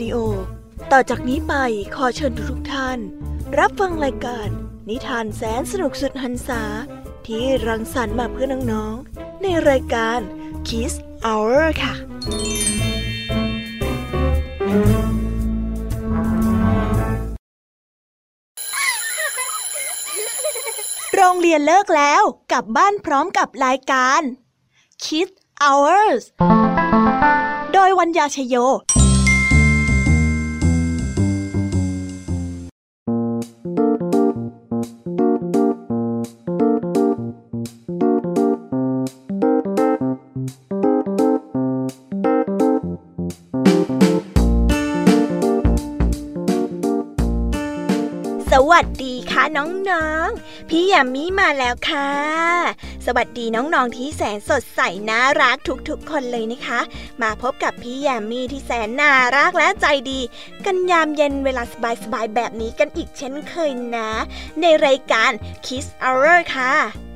[0.00, 0.16] PBS Radio
[0.92, 1.54] ต่อจากนี้ไป
[1.94, 2.98] ขอเชิญทุกท่าน
[3.58, 4.48] รับฟังรายการ
[4.88, 6.62] นิทานแสนสนุกสุดหันษา
[7.26, 10.18] ที่รังสรรค์มาเพื่อน้องๆ ในรายการ
[10.68, 10.92] Kiss
[11.24, 11.94] Hour ค่ะ
[21.16, 24.20] โรงเรียนเลิกแล้วกลับบ้านพร้อมกับรายการ
[25.04, 26.22] Kids Hours
[27.72, 28.56] โดยวัญญาชยโย
[48.70, 52.10] วัสดีค่ะน้องๆ พี่ยามีมาแล้วค่ะ
[53.06, 55.56] สวัสดีน้องๆที่แสนสดใสน่ารัก
[55.88, 56.80] ทุกๆ คนเลยนะคะ
[57.22, 60.20] มาพบกับพี่ยามีที่แสนน่ารักและใจดี
[60.64, 61.62] กันยามเย็นเวลา
[62.02, 64.10] สบายๆแบบนี้กันอีกเช่นเคยนะ
[64.60, 65.30] ในรายการ
[65.66, 67.09] Kiss Hour ค่ะ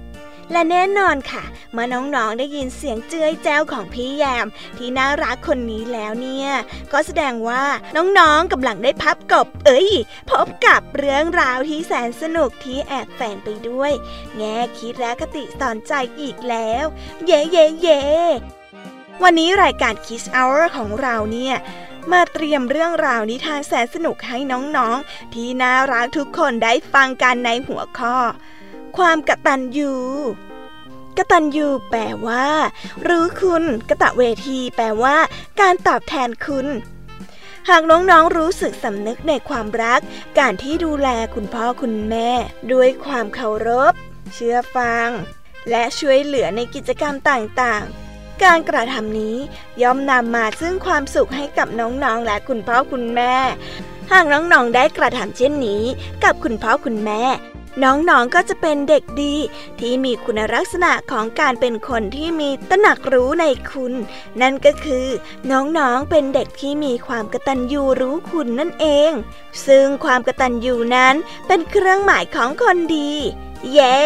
[0.52, 4.46] และแน่นอนค่ะเมื่อน้องๆได้ยินเสียงเจื้อยแจ้วของพี่แยม
[4.76, 6.50] ที่น่ารักคนนี้แล้วเนี่ย
[6.92, 7.64] ก็แสดงว่า
[7.96, 9.90] น้องๆกำลังได้พับกบ เอ้ย
[10.30, 13.92] พบกับเรื่องราวที่แสนสนุกที่แอบแฝงไปด้วย
[14.36, 16.84] แง่คิดและคติสอนใจอีกแล้ว
[17.24, 18.02] เย่เย่เย่
[19.22, 21.56] วันนี้รายการ Kiss Hour ของเราเนี่ย
[22.12, 28.16] มาเตรียมเรื่องราวนิทานแสนสนุกให้น้องๆ ที่น่ารักทุกคนได้ฟังกันในหัวข้อ
[28.96, 29.94] ความกระตัญญู
[31.16, 32.48] กตัญญูแปลว่า
[33.08, 35.16] รู้คุณ กะตะเวที แปลว่า
[35.60, 36.66] การตอบแทนคุณ
[37.68, 40.00] หากน้องๆรู้สึกสำนึกในความรัก
[40.38, 42.30] การที่ดูแลคุณพ่อคุณแม่
[42.72, 43.92] ด้วยความเคารพ
[44.34, 45.08] เชื่อฟัง
[45.70, 49.36] และช่วยเหลือในกิจกรรมต่างๆ การกระทำนี้
[49.82, 53.34] ย่อมนำมาซึ่งความสุขให้กับน้องๆ และคุณพ่อคุณแม่
[54.12, 55.84] หากน้องๆ ได้กระทำเช่นนี้
[56.24, 57.22] กับคุณพ่อคุณแม่
[57.82, 59.34] น้องๆก็จะเป็นเด็กดี
[59.80, 63.92] ที่มีคุณลักษณะของการเป็นคนที่มีตระหนักรู้ในคุณ
[64.40, 65.06] นั่นก็คือ
[65.50, 69.10] น้องๆเป็นเด็กที่มีความกตัญญูรู้คุณนั่นเอง
[69.66, 71.14] ซึ่งความกตัญญูนั้น
[71.46, 73.12] เป็นเครื่องหมายของคนดี
[73.72, 73.98] เย้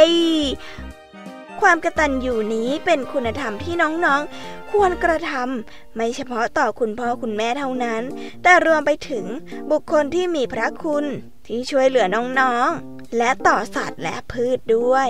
[1.61, 8.03] ความกตัญญูนี้เป็นคุณธรรมที่น้องๆ ควรกระทำไม่เฉพาะต่อคุณพ่อคุณแม่เท่านั้น
[8.43, 9.25] แต่รวมไปถึง
[9.71, 11.05] บุคคลที่มีพระคุณ
[11.47, 15.09] ที่ช่วยเหลือน้องๆ และต่อสัตว์และพืชด้วย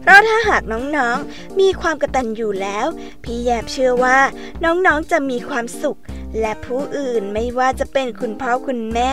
[0.00, 2.86] เพราะถ้าหากน้องๆ มีความกระตัญญูแล้ว
[3.24, 4.18] พี่แยบเชื่อว่า
[4.64, 6.00] น้องๆ จะมีความสุข
[6.40, 9.12] และผู้อื่นไม่ว่าจะเป็นคุณพ่อคุณแม่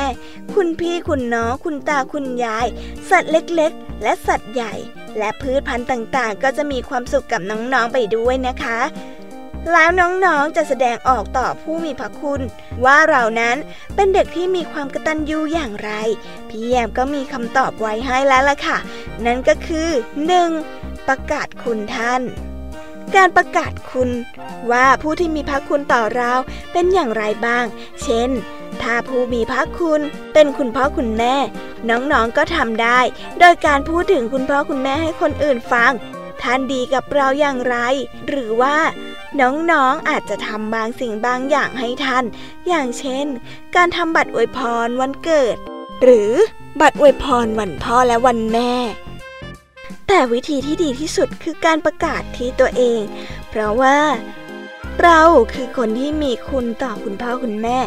[0.55, 2.67] คุณพี่คุณน้อง คุณตาคุณยาย
[3.09, 4.73] สัตว์เล็กๆ และสัตว์ใหญ่
[5.17, 8.79] และพืชพันธุ์ต่างๆ ก็จะมีความสุขกับน้องๆ ไปด้วยนะคะ
[9.71, 12.41] แล้วน้องๆจะแสดงออกต่อผู้มีพระคุณ
[12.85, 13.57] ว่าเรานั้น
[13.95, 15.91] เป็นเด็กที่มีความกตัญญูอย่างไร
[16.49, 18.77] พี่แยมก็มีคำตอบไว้ให้แล้วล่ะค่ะ
[19.25, 19.89] นั่นก็คือ
[20.47, 21.07] 1.
[21.07, 22.21] ประกาศคุณท่าน
[23.15, 24.09] การประกาศคุณ
[24.71, 26.33] ว่าผู้ที่มีพระคุณต่อเรา
[26.71, 27.65] เป็นอย่างไรบ้าง
[28.03, 28.29] เช่น
[28.81, 30.01] ถ้าผู้มีพระคุณ
[30.33, 31.35] เป็นคุณพ่อคุณแม่
[31.89, 32.99] น้องๆก็ทำได้
[33.39, 35.91] โดยการพูดถึงคุณพ่อคุณแม่ให้คนอื่นฟัง
[36.43, 37.77] ท่านดีกับเราอย่างไร
[38.27, 38.77] หรือว่า
[39.39, 42.25] น้องๆอาจจะทำบางสิ่งบางอย่างให้ท่าน
[42.67, 43.25] อย่างเช่น
[43.75, 45.57] การทำบัตรอวยพรวันเกิด
[46.01, 46.31] หรือ
[46.81, 48.73] บัตรอวยพรวันพ่อและวันแม่
[50.07, 53.01] แต่วิธีที่ดีที่สุดคือการประกาศที่ตัวเอง
[53.49, 53.97] เพราะว่า
[55.03, 55.21] เรา
[55.53, 57.77] คือคนที่มีคุณต่อคุณพ่อคุณแม่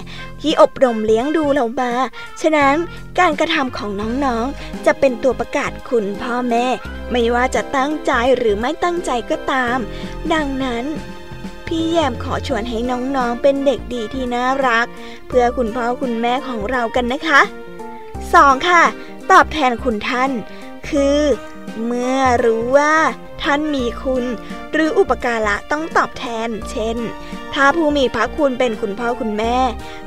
[0.41, 1.93] ที่อบรมเลี้ยงดูเรามา
[2.41, 2.75] ฉะนั้น
[3.19, 3.91] การกระทำของ
[4.25, 6.67] น้องๆ จะเป็นตัวประกาศคุณพ่อแม่
[7.11, 9.79] ไม่ว่าจะตั้งใจหรือไม่ตั้งใจก็ตาม
[10.33, 10.85] ดังนั้น
[11.67, 14.87] พี่แยมขอชวนให้น้องๆ เป็นเด็กดีที่น่ารัก
[15.29, 17.41] เพื่อคุณพ่อคุณแม่ของเรากันนะคะ
[18.05, 18.69] 2.
[18.69, 18.83] ค่ะ
[19.31, 20.31] ตอบแทนคุณท่าน
[20.89, 21.19] คือ
[21.87, 22.95] เมื่อรู้ว่า
[23.43, 24.25] ท่านมีคุณ
[24.73, 26.97] หรืออุปการะต้องตอบแทน เช่น
[27.55, 29.57] ถ้าผู้มีพระคุณเป็นคุณพ่อคุณแม่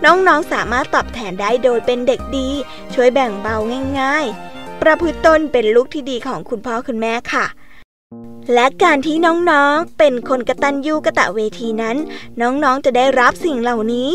[0.06, 2.50] น้องๆสามารถตอบแทนได้โดยเป็นเด็กดี
[2.94, 3.56] ช่วยแบ่งเบา
[4.00, 7.46] ง่ายๆ ประพฤติตนเป็นลูกที่ดีของคุณพ่อคุณแม่ค่ะ
[8.54, 11.98] และการที่น้องๆ เป็นคนกระตันยูกระตะเวทีนั้น
[12.42, 14.12] น้องๆ จะได้รับสิ่งเหล่านี้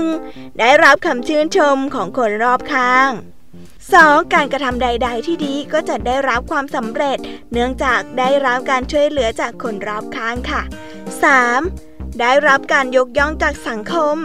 [0.00, 0.58] 1.
[0.58, 3.10] ได้รับคำชื่นชมของคนรอบข้าง
[3.90, 4.34] 2.
[4.34, 7.18] การกระทำใด ๆ ที่ดีก็จะได้รับความสำเร็จ
[7.52, 10.62] เนื่องจากได้รับการช่วยเหลือจากคนรอบข้างค่ะ
[11.40, 12.20] 3.
[12.20, 14.16] ได้รับการยกย่องจากสังคม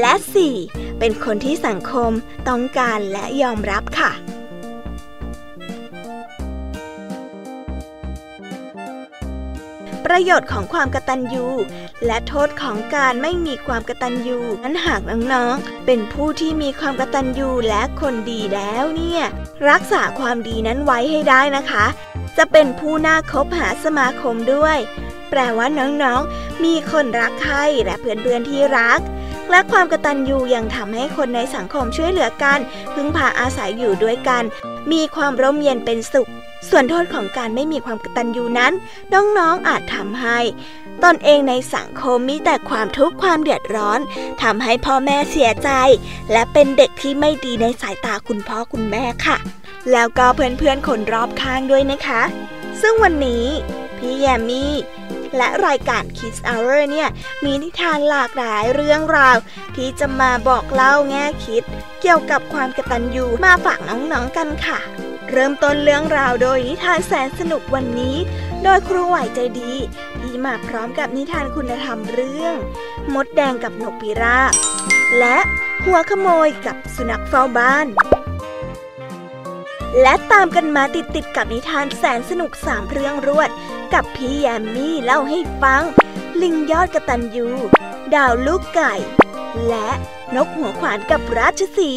[0.00, 0.14] และ
[0.56, 0.98] 4.
[0.98, 2.10] เป็นคนที่สังคม
[2.48, 4.12] ต้องการและยอมรับค่ะ
[10.06, 11.46] ประโยชน์ของความกตัญญู
[12.06, 15.00] และโทษของการไม่มีความกตัญญูนั้นหาก
[15.32, 19.22] น้องๆ เป็นผู้ที่มีความกตัญญูและคนดีแล้วเนี่ย
[19.68, 21.86] รักษาความดีนั้นไว้ให้ได้นะคะ
[22.38, 24.78] จะเป็นผู้น่าคบหาสมาคมด้วย
[25.30, 29.00] แปลว่าน้องๆ มีคนรักใครและเพื่อนๆที่รัก
[29.50, 32.58] และความกตัญญูยังทำให้คนในสังคมช่วยเหลือกัน
[32.94, 34.42] พึ่งพาอาศัยอยู่ด้วยกัน
[34.92, 36.30] มีความร่มเย็นเป็นสุข
[36.68, 38.72] ส่วนโทษของการไม่มีความกตัญญูนั้น
[39.12, 40.38] น้องๆอาจทำให้
[41.04, 44.00] ตนเองในสังคมมีแต่ความทุกข์ความเดือดร้อน
[44.42, 45.70] ทำให้พ่อแม่เสียใจ
[46.32, 49.36] และเป็นเด็กที่ไม่ดีในสายตาคุณพ่อคุณแม่ค่ะ
[49.92, 52.22] แล้วก็เพื่อนๆคนรอบข้างด้วยนะคะ
[52.80, 53.44] ซึ่งวันนี้
[53.98, 54.72] พี่แยมมี่
[55.36, 57.08] และรายการ Kids Hour เนี่ย
[57.44, 59.36] มีนิทานหลากหลายเรื่องราว
[59.76, 61.62] ที่จะมาบอกเล่าแง่คิด
[62.00, 64.78] เกี่ยวกับความกตัญญูมาฝากน้องๆกันค่ะ
[65.30, 68.16] เริ่มต้นเรื่องราวโดยนิทานแสนสนุกวันนี้
[68.62, 69.72] โดยครูไหวใจดี
[70.20, 72.54] ที่มาพร้อมกับนิทานคุณธรรมเรื่อง
[73.14, 74.52] มดแดงกับนกพิราบ
[75.18, 75.38] และ
[75.84, 77.86] หัวขโมยกับสุนัขเฝ้าบ้าน
[80.00, 83.50] และตามกันมาติดติดกับนิทานแสนสนุกสามเรื่องรวด
[83.94, 85.82] กับพี่แยมมี่เล่าให้ฟัง
[86.42, 87.48] ลิงยอดกระตันยู
[88.14, 88.94] ดาวลูกไก่
[89.68, 89.90] และ
[90.34, 91.92] นกหัวขวานกับราชสี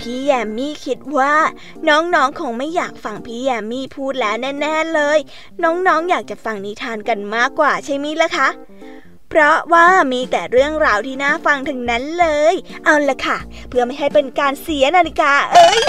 [0.00, 1.34] พี่แยมมี่คิดว่า
[1.88, 5.18] น้องๆคงไม่อยากฟังพี่แยมมี่พูดแล้วแน่ ๆเลย
[5.62, 8.48] น้องๆออยากจะฟังนิทานกันมากกว่าใช่ไหมล่ะคะ
[9.30, 13.38] เพราะว่ามีแต่เรื่องราวที่น่าฟังถึงนั้นเลย เอาละค่ะ
[13.68, 15.84] เพื่อไม่ให้เป็นการเสียนาฬิกา เอ้ย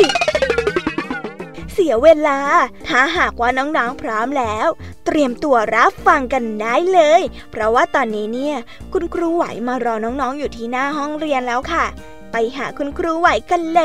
[1.74, 2.40] เสียเวลา
[2.88, 4.68] ถ้าหากว่าน้องๆพร้อมแล้ว
[5.06, 8.56] เตรียมตัวรับฟังกันได้เลย เพราะว่าตอนนี้เนี่ย
[8.94, 11.86] คุณครูไหวมารอน้องๆอยู่ที่หน้าห้องเรียนแล้วค่ะ
[12.32, 13.84] ไปหาคุณครูไหวกันเล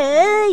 [0.48, 0.50] ย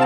[0.00, 0.04] เ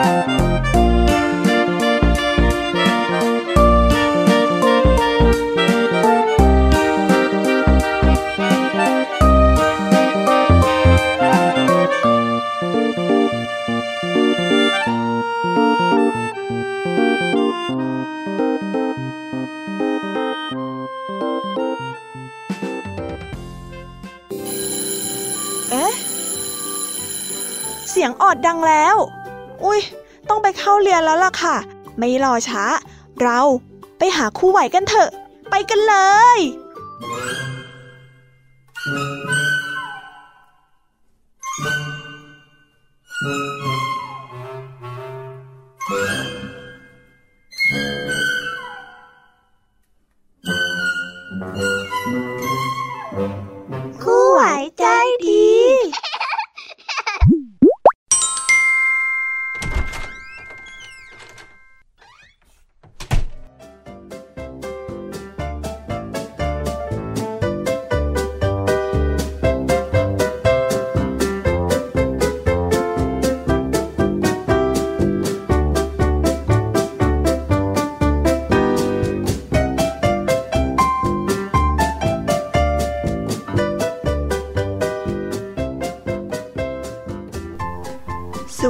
[27.95, 28.97] สียงออดดังแล้ว
[29.65, 29.81] อุ้ย
[30.29, 31.57] ต้องไปเข้าเรียนแล้วล่ะค่ะ
[31.99, 32.65] ไม่รอช้า
[33.23, 33.41] เรา
[33.99, 35.11] ไปหาคู่ไหวกันเถอะ
[35.51, 35.95] ไปกันเล
[36.37, 36.41] ย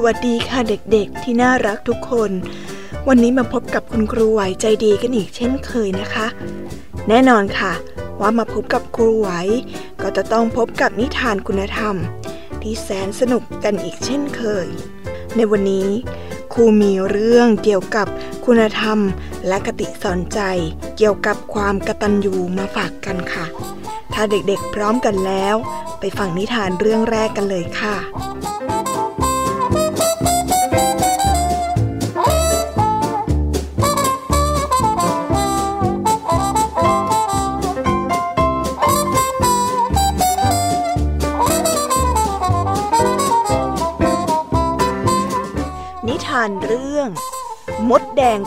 [0.04, 2.30] วัสดีค่ะเด็กๆ ที่น่ารักทุกคน
[3.08, 6.26] วันนี้มาพบกับคุณครูไหวใจดีกันอีกเช่นเคยนะคะ
[7.08, 7.73] แน่นอนค่ะ
[8.20, 9.30] ว่ามาพบกับครูไหว
[10.02, 11.94] ก็จะต้องพบกับนิทานคุณธรรม
[12.62, 14.66] ที่แสนสนุกกันอีกเช่นเคย
[15.37, 15.88] ในวันนี้
[16.52, 18.06] ครูมีเรื่องเกี่ยวกับ
[18.44, 18.99] คุณธรรม
[19.46, 20.40] และกติสอนใจ
[20.96, 23.46] เกี่ยวกับความกตัญญูมาฝากกันค่ะ
[24.12, 25.56] ถ้าเด็กๆพร้อมกันแล้ว
[26.00, 27.96] ไปฟังนิทานเรื่องแรกกันเลยค่ะ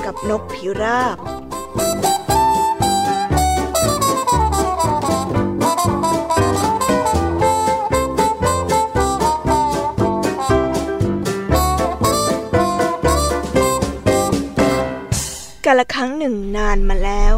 [0.08, 1.18] กับนกพิราบ
[15.66, 17.34] กาละครั้งหนึ่งนานมาแล้ว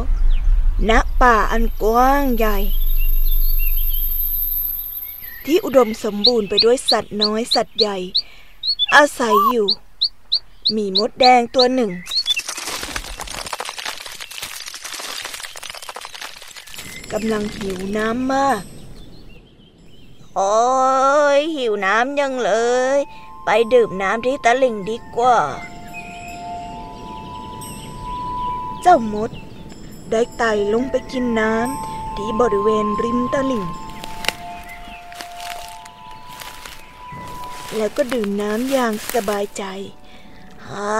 [0.89, 2.57] ณ ป่าอันกว้างใหญ่
[5.45, 7.97] ที่อุดมสมบูรณ์ไปด้วยสัตว์น้อยสัตว์ใหญ่
[8.95, 9.67] อาศัยอยู่
[10.75, 11.91] มีมดแดงตัวหนึ่ง
[17.13, 18.61] กำลังหิวน้ำมาก
[20.35, 20.53] โอ้
[21.37, 22.51] ยหิวน้ำยังเล
[22.97, 22.97] ย
[23.45, 25.37] ไปดื่มน้ำที่ตะลิ่งดีกว่า
[28.81, 29.31] เจ้ามด
[30.11, 33.65] ได้ไต่ลงไปกินน้ำที่บริเวณริมตลิ่ง
[37.75, 39.63] แล้วก็ดื่มน้ำอย่างสบายใจ
[40.67, 40.97] ฮ่า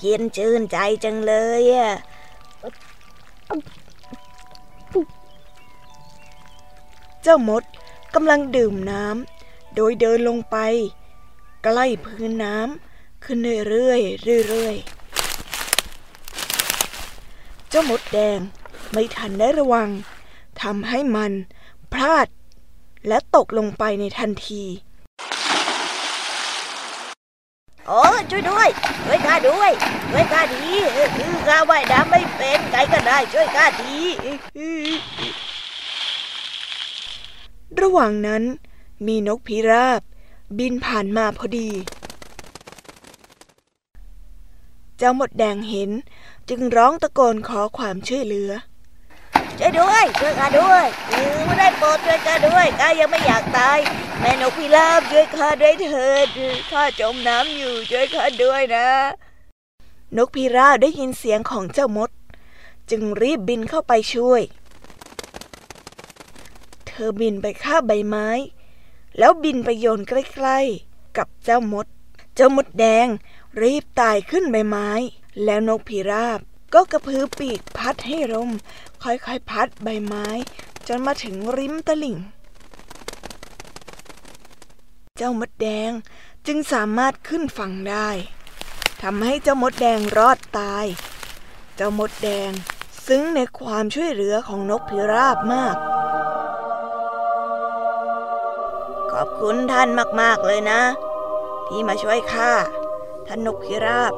[0.00, 1.92] เย็นชื่นใจจังเลยอะ
[7.28, 7.64] เจ้ามด
[8.14, 10.56] กำลังดื่มน้ำโดยเดินลงไป
[11.64, 18.40] ใกล้พื้นน้ำขึ้นเรื่อยๆเรื่อยๆเจ้ามดแดง
[18.92, 19.88] ไม่ทันได้ระวัง
[20.62, 21.32] ทำให้มัน
[21.92, 22.26] พลาด
[23.08, 24.64] และตกลงไปในทันที
[27.86, 28.68] โอ้ช่วยด้วย
[29.04, 29.70] ช่วยข้าด้วย
[30.10, 30.72] ช่วยข้าที
[31.16, 33.98] คือข้าว่ายน้ำไม่เป็นใครก็ได้ช่วยข้าที
[37.80, 38.42] ระหว่างนั้น
[39.06, 40.00] มีนกพิราบ
[40.58, 41.70] บินผ่านมาพอดี
[44.98, 45.90] เจ้าหมดแดงเห็น
[46.48, 48.50] จึงร้องตะโกนขอความช่วยเหลือ
[49.58, 53.78] ช่วยด้วยช่วยข้าด้วยคือไม่ได้โปรดช่วยข้าด้วยข้ายังไม่อยากตาย
[54.20, 56.28] แม่นกพิราบช่วยข้าด้วยเถิด
[56.70, 58.88] ข้าจมน้ำอยู่ช่วยข้าด้วยนะ
[60.16, 62.10] นกพิราบได้ยินเสียงของเจ้ามด
[62.90, 64.42] จึงรีบบินเข้าไปช่วย
[66.96, 68.28] ธอบินไปคาใบไม้
[69.18, 71.86] แล้วบินไปโยนใกล้ๆ กับเจ้ามด
[72.34, 73.06] เจ้ามดแดง
[73.62, 74.88] รีบไต่ขึ้นใบไม้
[75.44, 76.40] แล้วนกพิราบ
[76.74, 78.50] ก็กระพือปีกพัดให้ลม
[79.02, 80.26] ค่อยๆพัดใบไม้
[80.88, 82.16] จนมาถึงริมตลิ่ง
[85.16, 85.90] เจ้ามดแดง
[86.46, 88.08] จึงสามารถขึ้นฝั่งได้
[89.02, 90.86] ทำให้เจ้ามดแดงรอดตาย
[91.76, 92.50] เจ้ามดแดง
[93.06, 95.76] ซึ้งในความช่วยเหลือของนกพิราบมาก
[99.40, 99.88] คุณท่าน
[100.20, 100.80] มากๆเลยนะ
[101.66, 102.50] ที่มาช่วยข้า
[103.26, 104.14] ท่านนกพิราบ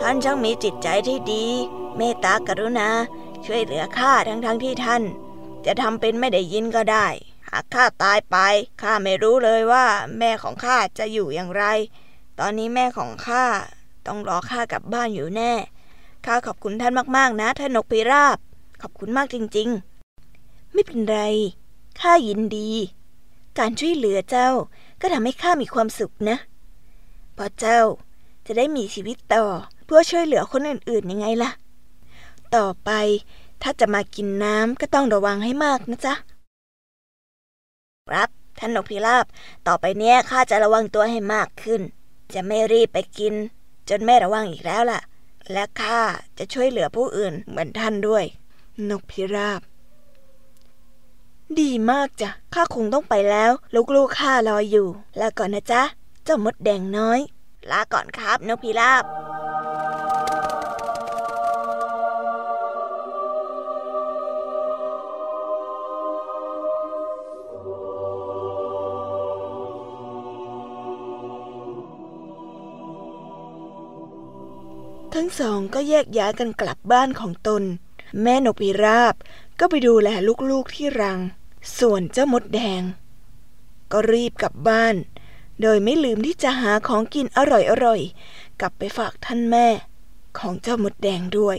[0.00, 1.44] ท่านช่างมีจิตใจที่ดี
[1.96, 2.88] เมตตากรุณา
[3.44, 5.02] ช่วยเหลือข้าทั้งๆทที่ท่าน
[5.66, 7.06] จะทำเป็นไม่ได้ยินก็ได้
[7.48, 8.36] หากข้าตายไป
[8.82, 9.86] ข้าไม่รู้เลยว่า
[10.18, 11.64] แม่ของข้าจะอยู่อย่างไร
[12.38, 13.44] ตอนนี้แม่ของข้า
[14.06, 15.52] ต้องรอข้ากลับบ้านอยู่แน่
[16.26, 18.38] ข้าขอบคุณท่านมากๆนะท่านนกพิราบ
[18.82, 21.18] ขอบคุณมากจริงๆ ไม่เป็นไร
[22.00, 22.70] ข้ายินดี
[23.58, 24.48] การช่วยเหลือเจ้า
[25.00, 26.36] ก็ทำให้ข้ามีความสุขนะ
[27.34, 27.80] เพราะเจ้า
[28.46, 29.44] จะได้มีชีวิตต่อ
[29.84, 31.50] เพื่อช่วยเหลือคนอื่นๆยังไงล่ะ
[32.56, 32.90] ต่อไป
[33.62, 36.14] ถ้าจะมากินน้ำก็ต้องระวังให้มากนะจ๊ะ
[38.08, 39.26] ครับท่านนกพิราบ
[39.66, 41.82] ต่อไปเนี้ยข้าจะระวังตัวให้มากขึ้น
[42.34, 43.34] จะไม่รีบไปกิน
[43.88, 45.00] จนไม่ระวังอีกแล้วล่ะ
[45.52, 46.00] และข้า
[46.38, 48.24] จะช่วยเหลือผู้อื่นเหมือนท่านด้วย
[48.90, 49.60] นกพิราบ
[51.60, 53.50] ดีมากจ้ะ ข้าคงต้องไปแล้ว
[53.94, 54.86] ลูกๆข้ารออยู่
[55.20, 55.82] ล้วก่อนนะจ๊ะ
[56.24, 57.20] เจ้ามดแดงน้อย
[57.70, 59.04] ลาก่อนครับนกพิราบ
[75.14, 77.62] ทั้งสองก็แยกย้ายกันกลับบ้านของตน
[78.22, 79.14] แม่นกพิราบ
[79.60, 80.08] ก็ไปดูแล
[80.50, 81.18] ลูกๆที่รัง
[81.78, 82.82] ส่วนเจ้ามดแดง
[83.92, 84.94] ก็รีบกลับบ้าน
[85.62, 87.38] โดยไม่ลืมที่จะหาของกินอ
[87.84, 89.66] ร่อยๆ กลับไปฝากท่านแม่
[90.38, 91.58] ของเจ้ามดแดงด้วย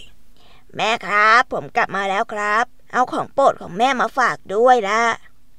[0.76, 5.02] แม่ครับ ผมกลับมาแล้วครับ เอาของโปรดของแม่มาฝากด้วยละ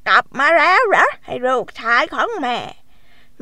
[0.08, 2.58] กลับมาแล้วเหรอให้ลูกชายของแม่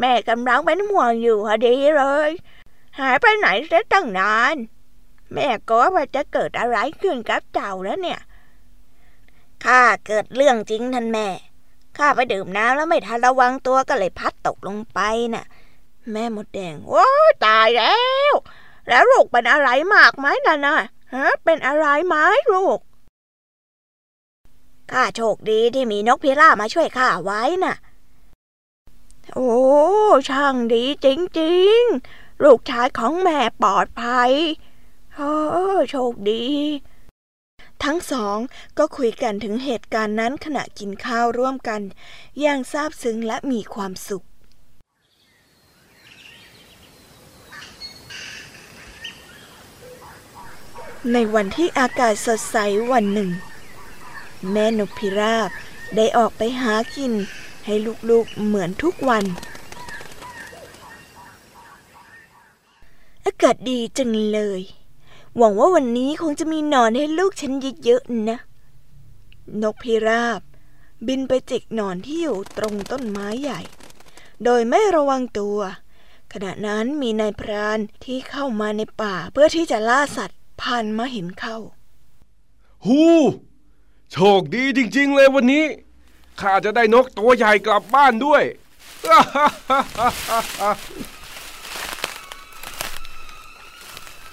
[0.00, 2.30] แม่กำลังเป็นห่วงอยู่พอดีเลย
[2.98, 4.56] หายไปไหนเสียตั้งนาน
[5.32, 8.20] แม่ก็ว่าจะเกิดอะไรขึ้นกับเจ้าแล้วเนี่ย
[9.64, 11.28] ข้าเกิดเรื่องจริงท่านแม่
[11.96, 15.00] ข้าไปดื่มน้ำแล้วไม่ทันระวังตัวก็เลยพัดตกลงไป
[15.34, 15.44] น่ะ
[16.12, 17.06] แม่หมดแดงโอ้
[17.46, 17.98] ตายแล้
[18.30, 18.32] ว
[18.88, 20.76] แล้วลูกเป็นอะไรมากไหมล่ะนะ
[21.14, 22.16] ฮะเป็นอะไรไหม
[22.52, 22.80] ลูก
[24.92, 27.76] ข้าโชคดีที่มีนกพิราบมาช่วยข้าไว้น่ะ
[29.34, 29.50] โอ้
[30.28, 31.06] ช่างดีจ
[31.40, 34.32] ริงๆ ลูกชายของแม่ปลอดภัย
[35.14, 35.32] โอ้
[35.90, 36.44] โชคดี
[37.84, 38.36] ทั้งสอง
[38.78, 41.80] ก็คุยกันถึงเหตุการณ์นั้นขณะกินข้าวร่วมกัน
[42.40, 44.24] อย่างซาบซึ้งและมีความสุข
[51.12, 52.56] ในวันที่อากาศสดใส
[52.92, 53.30] วันหนึ่ง
[54.50, 55.50] แม่นกพิราบ
[55.96, 57.12] ได้ออกไปหากิน
[57.64, 57.74] ให้
[58.10, 59.24] ลูกๆเหมือนทุกวัน
[63.26, 64.60] อากาศดีจังเลย
[65.38, 67.52] หวังว่าวันนี้คงจะมีหนอนให้ลูกฉัน
[67.84, 68.38] เยอะๆนะ
[69.62, 70.40] นกพิราบ
[71.06, 73.60] บินไปจิกหนอนที่อยู่ตรงต้นไม้ใหญ่
[74.44, 75.58] โดยไม่ระวังตัว
[76.32, 81.58] ขณะนั้นมีนายพรานที่เข้ามาในป่าเพื่อที่จะล่าสัตว์ผ่านมาเห็นเข้า
[82.86, 83.02] ฮู
[84.12, 85.64] โชคดีจริง ๆ เลยวันนี้
[86.40, 88.42] ข้าจะได้นกตัวใหญ่กลับบ้านด้วย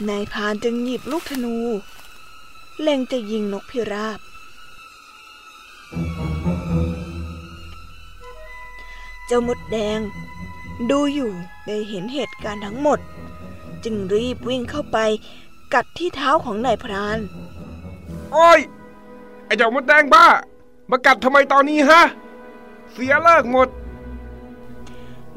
[0.09, 1.55] นายพรานจึงหยิบลูกธนู
[2.81, 4.19] เล็งจะยิงนกพิราบ
[9.25, 10.00] เจ้ามดแดง
[10.89, 11.31] ดูอยู่
[11.65, 13.00] ได้เห็นเหตุการณ์ทั้งหมด
[13.83, 14.97] จึงรีบวิ่งเข้าไป
[15.73, 17.17] กัดที่เท้าของนายพราน
[18.33, 18.59] โอ้ย
[19.45, 20.25] ไอ้เจ้ามดแดงบ้า
[20.89, 22.01] มากัดทำไมตอนนี้ฮะ
[22.91, 23.67] เสียเลิกหมด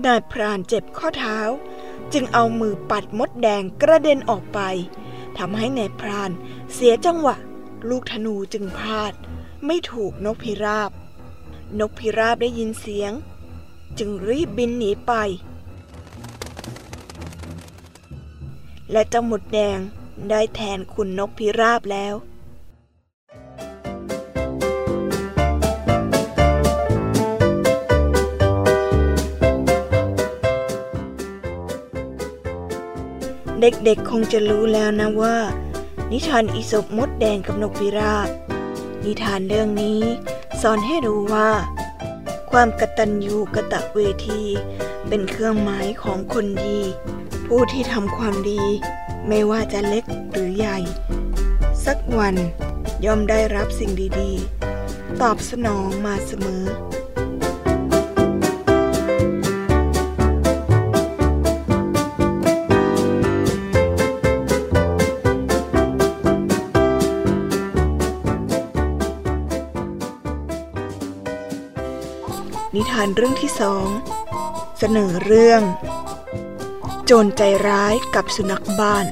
[0.05, 1.39] นายพรานเจ็บข้อเท้า
[2.13, 4.61] จึงเอามือปัดมดแดงกระเด็นออกไป
[5.39, 6.31] ทำให้นายพราน
[6.73, 7.37] เสียจังหวะ
[7.89, 9.13] ลูกธนูจึงพลาด
[9.67, 10.91] ไม่ถูกนกพิราบ
[11.81, 13.13] นกพิราบได้ยินเสียง
[13.99, 15.13] จึงรีบบินหนีไป
[18.93, 19.79] และเจ้าหมดแดง
[20.31, 22.15] ได้แทนคุณนกพิราบแล้ว
[33.61, 35.37] เด็กๆคงจะรู้แล้วนะว่า
[36.13, 38.29] นิทานอีสบมดแดงกับนกพิราบ
[39.05, 40.01] นิทานเรื่องนี้
[40.61, 41.51] สอนให้รู้ว่า
[42.51, 44.43] ความกตัญญูกะตะเวที
[45.09, 46.79] เป็นเครื่องหมายของคนดี
[47.47, 48.63] ผู้ที่ทำความดี
[49.29, 50.79] ไม่ว่าจะเล็กหรือใหญ่
[51.85, 52.35] สักวัน
[53.05, 53.91] ย่อมได้รับสิ่ง
[54.21, 73.87] ดีๆ ตอบสนองมาเสมอานเรื่องที่สอง
[74.79, 75.63] เสนอเรื่อง
[77.05, 79.07] โจรใจร้ายกับสุนัขบ้าน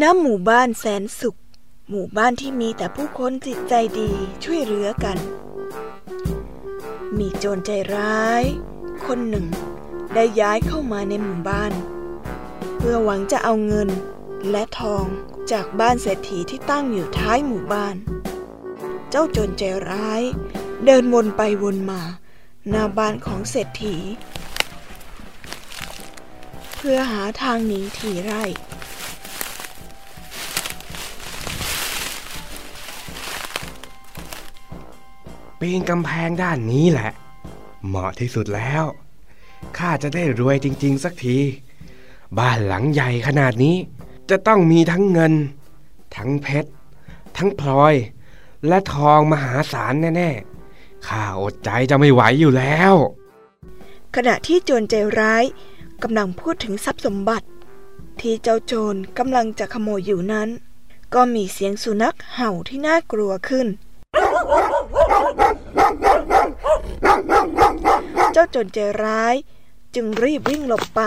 [0.00, 1.38] ณ หมู่บ้านแสนสุข
[1.90, 4.10] หมู่บ้านที่มีแต่ผู้คนจิตใจดี
[4.44, 5.18] ช่วยเหลือกัน
[7.18, 8.44] มีโจรใจร้าย
[9.06, 9.46] คนหนึ่ง
[10.14, 11.72] ได้ย้ายเข้ามาในหมู่บ้าน
[12.76, 13.88] เพื่อหวังจะเอาเงิน
[14.50, 15.04] และทอง
[15.52, 17.96] จากบ้านเศรษฐีที่ตั้งอยู่ท้ายหมู่บ้าน
[19.10, 20.22] เจ้าโจรใจร้าย
[20.84, 22.02] เดินวนไปวนมา
[22.68, 23.96] หน้าบ้านของเศรษฐี
[26.76, 28.44] เพื่อหาทางหนีทีไร่
[35.60, 37.10] ปีนกำแพงด้านนี้แหละ
[37.86, 38.84] เหมาะที่สุดแล้ว
[39.78, 41.38] ข้าจะได้รวยจริง ๆ สักที
[42.38, 43.76] บ้านหลังใหญ่ขนาดนี้
[44.30, 45.32] จะต้องมีทั้งเงิน
[46.16, 46.70] ทั้งเพชร
[47.36, 47.94] ทั้งพลอย
[48.66, 52.94] และทองมหาศาลแน่ๆ ข้าอดใจจะไม่ไหวอยู่แล้ว
[54.16, 55.44] ขณะที่โจรใจร้าย
[56.02, 57.48] กำลังพูดถึงทรัพย์สมบัติ
[58.20, 60.48] ที่เจ้าโจรกำลังจะขโมยอยู่นั้น
[61.14, 63.66] ก็มีเสียงสุนัขเห่าที่น่ากลัวขึ้น
[68.32, 69.34] เจ้าโจรใจร้าย
[69.94, 71.02] จึงรีบวิ่งหลบไป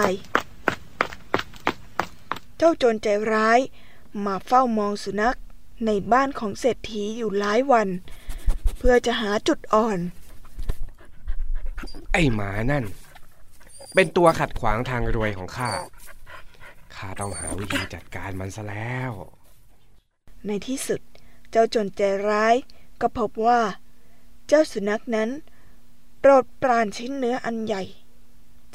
[2.67, 3.59] จ้าโจรใจร้าย
[4.25, 5.37] มาเฝ้ามองสุนัข
[5.85, 7.87] ในบ้านของเศรษฐีอยู่หลายวัน
[8.77, 9.99] เพื่อจะหาจุดอ่อน
[12.13, 12.83] ไอ้หมานั่น
[13.93, 15.69] เป็นตัวขัดขวางทางรวยของข้า
[16.95, 19.11] ข้าต้องหาวิธีจัดการมันซะแล้ว
[20.47, 21.01] ในที่สุด
[21.51, 22.55] เจ้าโจรใจร้าย
[23.01, 23.61] ก็พบว่า
[24.47, 25.29] เจ้าสุนัขนั้น
[26.19, 27.83] โปรดปรานชิ้นเนื้ออันใหญ่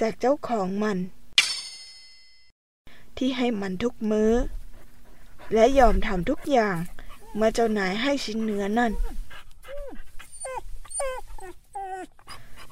[0.00, 0.98] จากเจ้าของมัน
[3.20, 4.33] ที่ให้มันทุกมือ้อ
[5.54, 6.76] และยอมทำทุกอย่าง
[7.35, 8.92] เมื่อเจ้านายให้ชิ้นเนื้อนั่น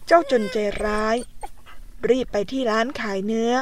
[0.07, 1.17] เจ้าจนใจร้าย
[2.09, 3.53] รีบไปที่ร้านขายเนื้อ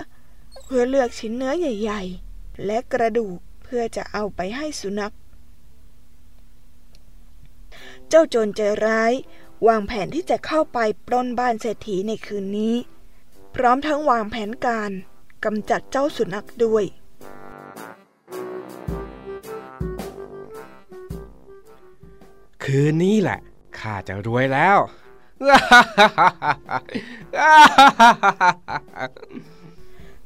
[0.65, 5.15] เพื่อเลือกชิ้นเนื้อใหญ่ ๆ และกระดูกเพื่อจะเอาไปให้สุนัข
[8.09, 9.13] เจ้าโจรใจร้าย
[9.67, 12.75] วางแผนที่จะเข้าไปปล้นบ้านเศรษฐีในคืนนี้
[13.55, 14.93] พร้อมทั้งวางแผนการ
[15.45, 16.85] กำจัดเจ้าสุนัขด้วย
[22.65, 23.39] คืนนี้แหละ
[23.79, 24.79] ข้าจะรวยแล้ว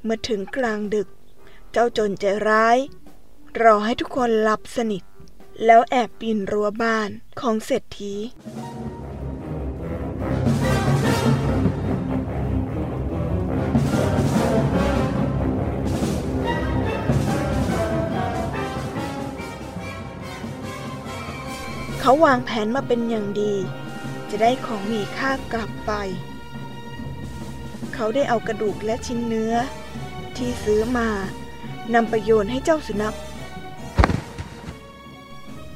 [0.02, 1.08] เมื่อถึงกลางดึก
[1.72, 2.78] เจ้าโจรใจร้าย
[3.62, 5.02] รอให้ทุกคนหลับสนิท
[5.64, 8.14] แล้วแอบปีนรั้วบ้านของเศรษฐี
[22.00, 23.54] เขาวางแผนมาเป็นอย่างดี
[24.30, 25.92] จะได้ของมีค่ากลับไป
[27.94, 29.54] เขาได้เอากระดูกและชิ้นเนื้อ
[30.36, 31.08] ที่ซื้อมา
[31.94, 33.16] นำไปโยนให้เจ้าสุนัข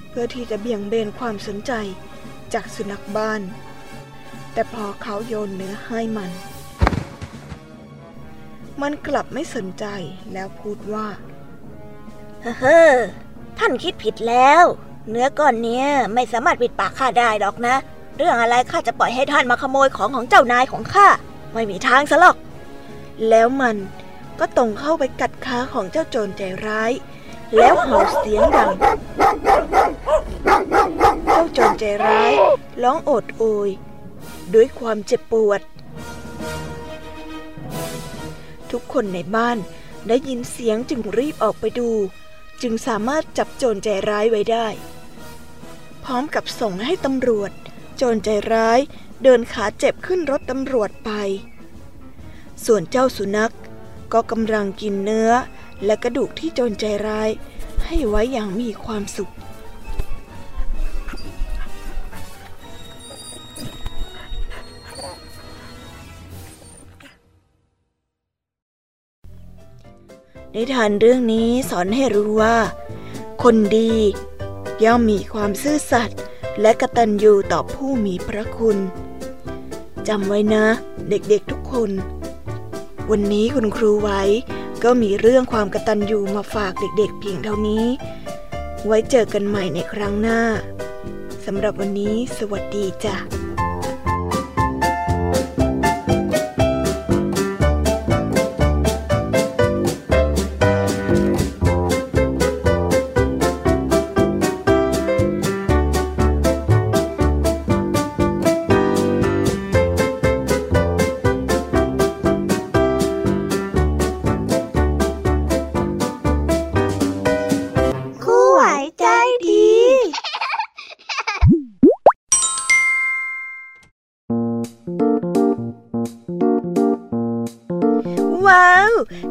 [0.08, 1.72] เพื่อที่จะเบี่ยงเบนความสนใจ
[2.54, 3.40] จากสุนัขบ้าน
[4.52, 6.30] แต่พอเขาโยนเนื้อให้มัน
[8.82, 9.84] มันกลับไม่สนใจ
[10.32, 11.08] แล้วพูดว่า
[12.60, 12.94] เฮ้อ
[13.58, 14.64] ท่านคิดผิดแล้ว
[15.10, 17.76] เนื้อก้อนเนี้ยไม่สามารถปิดปากข้าได้หรอกนะ
[18.16, 21.08] เรื่องอะไรข้าจะปล่อยให้ท่านมาขโมยของของเจ้านายของข้า
[21.52, 22.36] ไม่มีทางซะหรอก
[23.28, 23.76] แล้วมัน
[24.38, 26.92] ก็ตรงเข้าไปกัดขาของเจ้าโจรใจร้าย
[27.56, 28.70] แล้วเห่าเสียงดัง
[31.24, 32.32] เจ้าโจรใจร้าย
[32.82, 33.70] ร้องโอดโอย
[34.54, 35.60] ด้วยความเจ็บปวด
[38.70, 39.58] ทุกคนในบ้าน
[40.08, 41.90] ได้ยินเสียงจึงรีบออกไปดู
[42.62, 44.66] จึงสามารถจับโจรใจร้ายไว้ได้
[46.04, 47.50] พร้อมกับส่งให้ตำรวจ
[47.96, 48.80] โจรใจร้าย
[49.22, 51.10] เดินขาเจ็บขึ้นรถตำรวจไป
[52.64, 53.54] ส่วนเจ้าสุนัข
[54.12, 55.30] ก็กำลังกินเนื้อ
[55.84, 57.30] และกระดูกที่โจรใจร้าย
[57.84, 59.32] ให้ไว้อย่างมีความสุข
[70.54, 72.56] นิทานเรื่องนี้สอนให้รู้ว่า
[73.42, 73.92] คนดี
[74.82, 76.20] ย่อมมีความซื่อสัตย์
[76.60, 78.78] และกตัญญูต่อผู้มีพระคุณ
[80.08, 80.64] จำไว้นะ
[81.08, 81.90] เด็กๆทุกคน
[83.10, 84.22] วันนี้คุณครูไว้
[84.84, 87.84] ก็มีเรื่องความกตัญญูมาฝากเด็กๆเพียงเท่านี้
[88.86, 90.40] ไว้เจอกันใหม่ในครั้งหน้า
[91.44, 93.43] สำหรับวันนี้ สวัสดีจ้ะ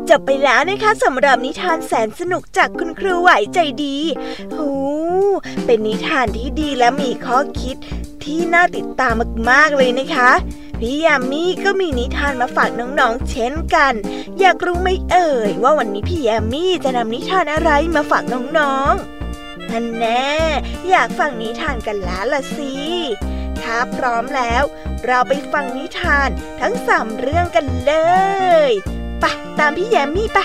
[0.09, 3.97] จบไปแล้วนะคะสำหรับนิทานแสนสนุกจากคุณครูไหวใจดี
[4.55, 4.69] หู
[5.65, 7.77] เป็นนิทานที่ดีและมีข้อคิด
[8.23, 9.13] ที่น่าติดตาม
[9.49, 10.31] มากๆเลยนะคะ
[10.79, 13.93] พี่ยามีก็มีนิทานมาฝากน้องๆ เช่นกัน
[14.39, 18.23] อยากรู้ไหมเอ่ย ว่าวันนี้พี่ยามีจะนำนิทานอะไรมาฝาก
[18.59, 20.31] น้องๆท่านแน่
[20.89, 22.73] อยากฟังนิทานกันแล้วล่ะสิ
[23.61, 24.63] ถ้าพร้อมแล้ว
[25.05, 26.29] เราไปฟังนิทาน
[26.61, 27.93] ทั้งสามเรื่องกันเล
[28.69, 28.71] ย
[29.25, 30.39] ไปตามพี่แยมมี่ไป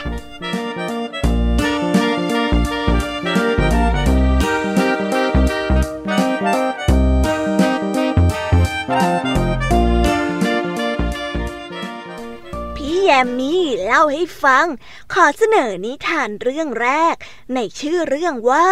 [12.77, 14.67] พี่แยมมี่เล่าให้ฟัง
[15.13, 17.17] ขอเสนอนิทานเรื่องแรก
[17.55, 18.71] ในชื่อเรื่องว่า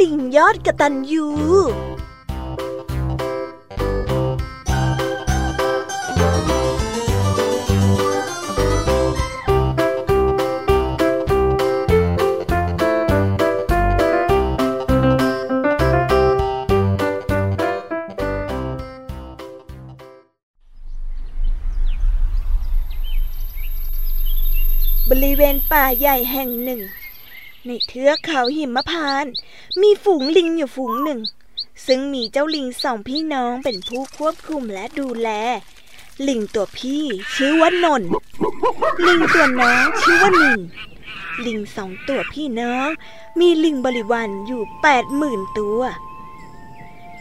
[0.00, 1.26] ลิงยอดกระตันยู
[25.42, 26.80] วณป่าใหญ่แห่งหนึ่ง
[27.66, 29.32] ในเทือกเขาหิมพานต์
[29.80, 31.20] มีฝูงลิงอยู่ฝูงหนึ่ง
[31.86, 35.28] ซึ่งมีเจ้าลิงสองพี่น้องเป็นผู้ควบคุมและดูแล
[36.28, 38.02] ลิงตัวพี่ชื่อว่านน
[39.06, 40.60] ลิงตัวน้องชื่อว่านิน
[41.46, 42.88] ลิงสองตัวพี่น้อง
[43.40, 45.80] มีลิงบริวารอยู่แปดหมื่นตัว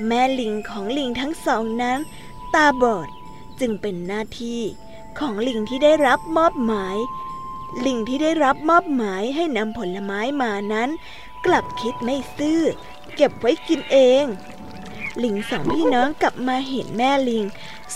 [0.07, 1.99] แม่ลิงของลิงทั้งสองนั้น
[2.53, 3.09] ตาบอด
[3.59, 4.61] จึงเป็นหน้าที่
[5.19, 6.97] ของลิงที่ได้รับมอบหมาย
[7.85, 10.89] ลิงที่ได้รับมอบหมายให้นำผลไม้มานั้น
[11.45, 12.61] กลับคิดไม่ซื่อ
[13.15, 14.25] เก็บไว้กินเอง
[15.23, 17.45] ลิงสองพี่น้องกลับมาเห็นแม่ลิง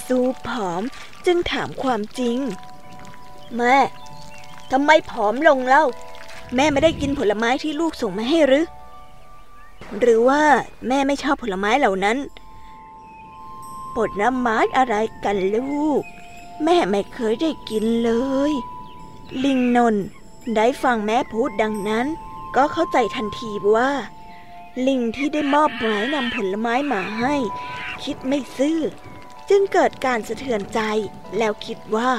[0.06, 0.82] สู้ผอม
[1.26, 2.38] จึงถามความจริง
[3.56, 3.78] แม่
[4.72, 5.84] ทำไมผอมลงเล่า
[6.56, 8.66] แม่ไม่ได้กินผลไม้ที่ลูกส่งมาให้หรือ
[10.00, 10.44] หรือว่า
[10.88, 12.18] แม่ไม่ชอบผลไม้เหล่านั้น
[13.96, 16.02] ผลไม้อะไรกันลูก
[16.64, 18.12] แม่ไม่เคยได้กินเล
[18.52, 18.54] ย
[19.44, 20.06] ลิงนนท์
[20.56, 22.08] ได้ฟังแม่พูดดังนั้น
[22.56, 23.92] ก็เข้าใจทันทีว่า
[24.88, 27.36] ลิงที่ได้มอบหมายนำผลไม้มาให้
[28.04, 28.80] คิดไม่ซื่อ
[29.50, 30.80] จึงเกิดการสะเทือนใจ
[31.38, 32.12] แล้วคิดว่า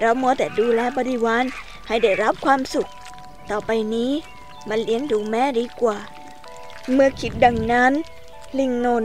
[0.00, 1.44] เรามัวแต่ดูแลบริวาร
[1.86, 2.90] ให้ได้รับความสุข
[3.50, 4.12] ต่อไปนี้
[4.68, 5.98] มาเลี้ยงดูแม่ดีกว่า
[6.92, 7.92] เมื่อคิดดังนั้น
[8.58, 9.04] ลิงนน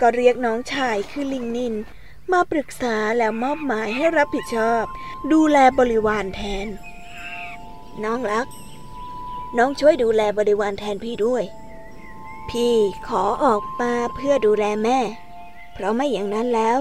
[0.00, 1.74] ก็เรียกน้องชายคือลิงนิน
[2.32, 4.84] มาปรึกษาแล้วมอบหมายให้รับผิดชอบ
[5.32, 6.66] ดูแลบริวารแทน
[8.04, 8.46] น้องรัก
[9.58, 11.44] น้องช่วยดูแลบริวารแทนพี่ด้วย
[12.50, 12.74] พี่
[13.08, 14.98] ขอออกมาเพื่อดูแลแม่
[15.74, 16.80] เพราะไม่อย่างนั้นแล้ว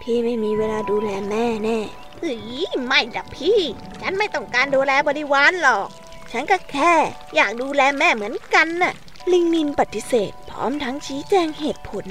[0.00, 1.78] พี่ไม่มีเวลาดูแลแม่แน่
[2.18, 2.38] เฮ้ย
[2.86, 3.60] ไม่ดับพี่
[4.00, 5.86] ฉันไม่ต้องการดูแลบริวารหรอก
[6.32, 6.94] ฉันก็แค่
[7.34, 8.94] อยากดูแลแม่เหมือนกันน่ะ
[9.32, 12.06] ลิงนินปฏิเสธ พร้อมทั้งชี้แจงเหตุผล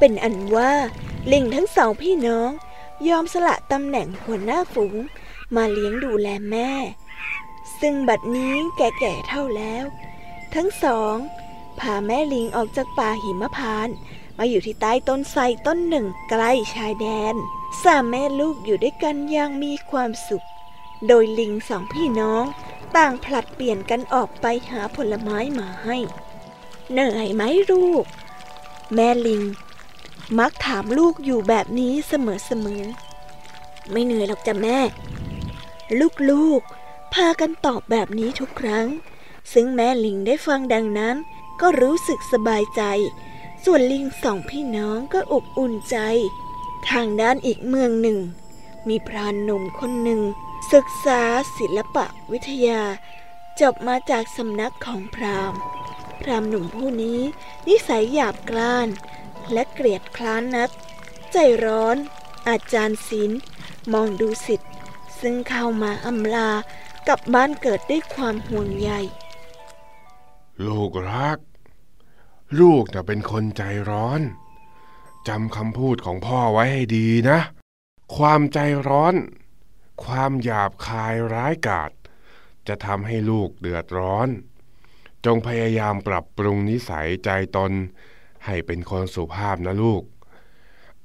[0.00, 0.72] เป็นอันว่า
[1.32, 2.50] ลิงทั้งสองพี่น้อง
[3.08, 4.96] ยอมสละตำแหน่งหัวหน้าฝูง
[5.56, 6.70] มาเลี้ยงดูแลแม่
[7.80, 9.84] ซึ่งบัดนี้แก่ๆเท่าแล้ว
[10.54, 11.16] ทั้งสอง
[11.80, 13.96] พาแม่ลิงออกจากป่าหิมพานต์
[14.38, 17.34] มาอยู่ที่ใต้ต้นไทรต้นหนึ่งใกล้ชายแดน
[17.82, 20.46] สามแม่ลูกอยู่ด้วยกันอย่างมีความสุข
[21.06, 22.44] โดยลิงสองพี่น้อง
[22.96, 25.96] ต่างผลัดเปลี่ยนกันออกไปหาผลไม้มาให้
[26.92, 28.04] เหนื่อยไหมลูก
[28.94, 29.42] แม่ลิง
[30.38, 32.12] มักถามลูกอยู่แบบนี้เส
[32.64, 34.78] มอๆ ไม่เหนื่อยหรอกจ้ะแม่
[36.30, 38.86] ลูกๆ พากันตอบแบบนี้ทุกครั้ง
[39.52, 41.16] ซึ่งแม่ลิงได้ฟังดังนั้น
[41.60, 42.82] ก็รู้สึกสบายใจ
[43.64, 45.96] ส่วนลิงสองพี่น้องก็อบอุ่นใจ
[46.90, 48.18] ทางด้านอีกเมืองหนึ่ง
[48.88, 50.20] มีพรานหนุ่มคนหนึ่ง
[50.72, 51.22] ศึกษา
[51.58, 52.82] ศิลปะวิทยา
[53.60, 55.60] จบมาจากสำนักของพราหมณ์
[56.20, 57.20] พราหมณ์หนุ่มผู้นี้
[57.68, 58.88] นิสัยหยาบกร้าน
[59.52, 60.70] และเกลียดคร้านนัก
[61.32, 61.96] ใจร้อน
[62.48, 63.40] อาจารย์ศิลป์
[63.92, 64.70] มองดูสิทธิ์
[65.20, 66.50] ซึ่งเข้ามาอำลา
[67.08, 68.90] กับบ้านเกิดด้วยความห่วงใย
[70.66, 71.38] ลูกรัก
[72.60, 74.20] ลูกจะเป็นคนใจร้อน
[75.28, 77.38] จำคำพูดของพ่อไว้ให้ดีนะ
[78.16, 78.58] ความใจ
[78.88, 79.14] ร้อน
[80.04, 81.90] ความหยาบคายร้ายกาจ
[82.68, 84.28] จะทำให้ลูกเดือดร้อน
[85.24, 87.72] จงพยายามปรับปรุงนิสัยใจตน
[88.46, 90.02] ให้เป็นคนสุภาพนะลูก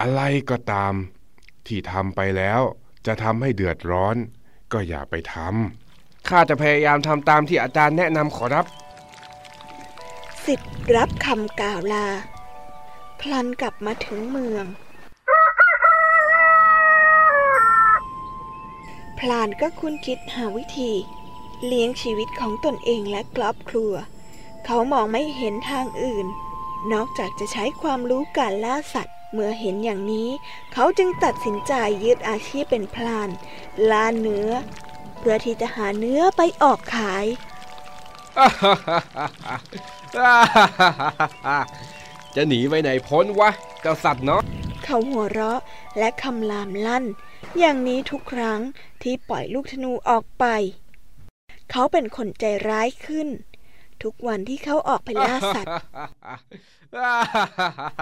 [0.01, 0.93] อะไรก็ตาม
[1.67, 2.61] ที่ทำไปแล้ว
[3.05, 4.15] จะทำให้เดือดร้อน
[4.71, 8.65] ก็อย่าไปทำข้าจะพยายามทำตามที่อาจารย์แนะนำขอรับ
[10.45, 12.07] สิทธิ์รับคำกล่าวลา
[13.21, 14.65] คลันกลับมาถึงเมือง
[19.19, 20.91] พลานก็คุ้นคิดหาวิธี
[21.65, 23.93] เลี้ยงชีวิตของตนเองและครอบครัว
[24.65, 26.25] เขามองไม่เห็นทางอื่น
[26.93, 30.29] นอกจากจะใช้ความรู้การล่าสัตว์ เมื่อเห็นอย่างนี้
[30.73, 33.29] เขาจึงตัดสินใจยึดอาชีพเป็นพลาน
[33.89, 34.51] ล่าเนื้อ
[35.19, 37.25] เพื่อที่จะหาเนื้อไปออกขาย
[42.35, 43.49] จะหนีไปไหนพ้นวะ
[43.81, 44.41] เจ้าสัตว์เนาะ
[44.83, 45.59] เขาหัวเราะ
[45.97, 47.05] และคำรามลั่น
[47.59, 48.59] อย่างนี้ทุกครั้ง
[49.01, 50.45] ที่ปล่อยลูกธนูออกไป
[51.71, 53.27] เขาเป็นคนใจร้ายขึ้น
[54.03, 55.75] ทุกวันที่เขาออกไปล่าสัตว์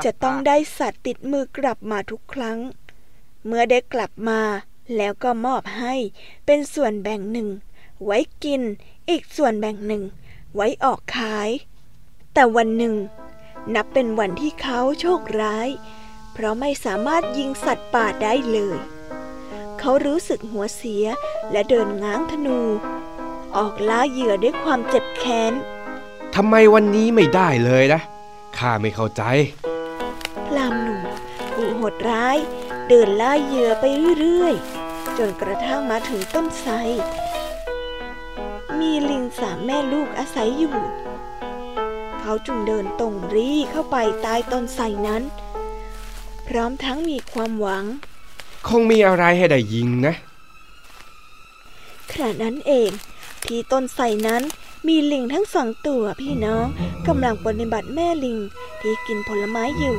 [0.06, 2.60] จะต้องได้สัตว์ติดมือกลับมาทุกครั้ง
[3.45, 4.41] เมื่อได้กลับมา
[4.97, 5.95] แล้วก็มอบให้
[6.45, 7.49] เป็นส่วนแบ่งหนึ่ง
[8.06, 8.62] ไว้กิน
[9.10, 10.03] อีกส่วนแบ่งหนึ่ง
[10.56, 11.49] ไว้ออกขาย
[12.34, 12.95] แต่วันหนึ่ง
[13.75, 15.69] นับเป็นวันที่เขาโชคร้าย
[16.34, 18.77] เพราะไม่สามารถยิงสัตว์ป่าได้เลย
[19.79, 21.06] เขารู้สึกหัวเสีย
[21.51, 22.60] และเดินง้างธนู
[23.58, 25.53] ออกล่าเหยื่อด้วยความเจ็บแค้น
[26.36, 28.02] ทำไมวันนี้ไม่ได้เลยนะ
[28.58, 29.24] ข้าไม่เข้าใจ
[30.48, 31.02] พรามหนุ่ม
[31.54, 32.38] ผู้โหดร้าย
[32.88, 33.86] เดินล่าเหยื่อไป
[34.19, 36.74] เรื่อยๆ จนกระทั่งมาถึงต้นไทร
[38.80, 40.78] มีลิงสามแม่ลูกอาศัยอยู่
[42.19, 45.24] เขาจึงเดินตรงรีเข้าไปใต้ต้นไทรนั้น
[46.48, 47.86] พร้อมทั้งมีความหวัง
[48.67, 50.13] คงมีอะไรให้ได้ยิงนะ
[52.12, 52.89] ขณะนั้นเอง
[53.46, 54.43] ที่ต้นไทรนั้น
[54.88, 56.65] มีลิงทั้งสองตัวพี่น้อง
[57.08, 58.38] กำลังปฏิบัติแม่ลิง
[58.82, 59.98] ที่กินผลไม้อยู่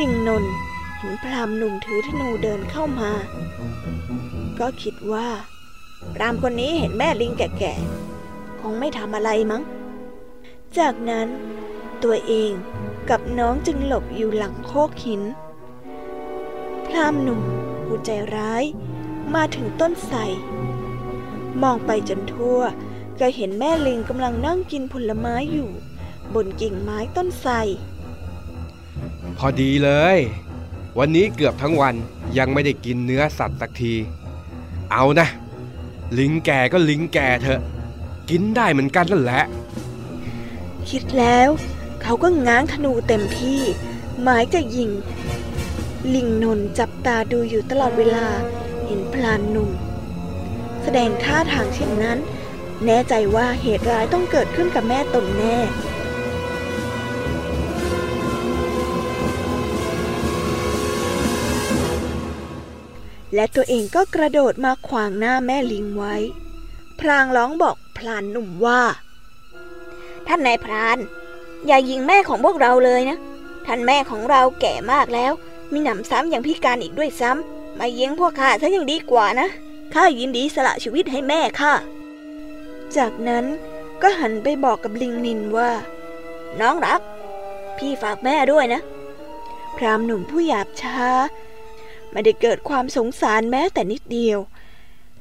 [0.00, 0.52] ลิงนนท์
[0.98, 3.10] เห็นพรามหนุ่มถือธนูเดินเข้ามา
[4.58, 5.28] ก็คิดว่า
[6.14, 9.62] พรามคนนี้เห็นแม่ลิงแก่ๆ คงไม่ทำอะไรมั้ง
[10.78, 11.28] จากนั้น
[12.02, 12.50] ตัวเอง
[13.10, 15.22] กับน้องจึงหลบอยู่หลังโคกหิน
[16.86, 17.40] พรามหนุ่ม
[17.84, 18.64] ผู้ใจร้าย
[19.34, 20.18] มาถึงต้นไทร
[21.62, 22.60] มองไปจนทั่ว
[23.20, 25.70] ก็เห็นแม่ลิงกำลังนั่งกินผลไม้อยู่
[26.34, 27.52] บนกิ่งไม้ต้นไทร
[29.38, 30.18] พอดีเลย
[30.98, 31.94] วันนี้เกือบทั้งวัน
[32.38, 33.94] ยังไม่ได้กินเนื้อสัตว์สักที
[34.92, 35.28] เอานะ
[36.18, 37.60] ลิงแก่ก็ลิงแก่เถอะ
[38.30, 39.44] กินได้เหมือนกันนั่นแหละ
[40.90, 41.48] คิดแล้ว
[42.02, 43.60] เขาก็ง้างธนูเต็มที่
[44.22, 44.90] หมายจะยิง
[46.14, 48.26] ลิงนนท์จับตาดูอยู่ตลอดเวลา
[48.86, 49.70] เห็นพลานหนุ่ม
[50.82, 52.18] แสดงท่าทางเช่นนั้น
[52.86, 55.56] แน่ใจว่าเหตุร้ายต้องเกิดขึ้นกับแม่ตนแน่
[63.34, 66.16] และตัวเองก็กระโดดมาขวางหน้าแม่ลิงไว้
[67.00, 68.80] พรางร้องบอกพลานหนุ่มว่า
[70.26, 70.98] ท่านนายพราน
[71.66, 73.18] อย่ายิงแม่ของพวกเราเลยนะ
[73.66, 75.32] ท่านแม่ของเราแก่มากแล้ว
[75.72, 79.48] มีหนำซ้ำอย่างพิการอีกด้วยซ้ำมาเยิงพวกข้าซะยังดีกว่านะ
[79.94, 81.74] ข้ายินดีสละชีวิตให้แม่ค่ะ
[82.96, 83.44] จากนั้น
[84.02, 85.70] ก็หันไปบอกกับลิงนินว่า
[86.60, 87.00] น้องรัก
[87.76, 88.80] พี่ฝากแม่ด้วยนะ
[89.76, 91.00] พรามหนุ่มผู้หยาบช้า
[92.10, 94.38] ไม่ได้เกิดความสงสารแม้แต่นิดเดียว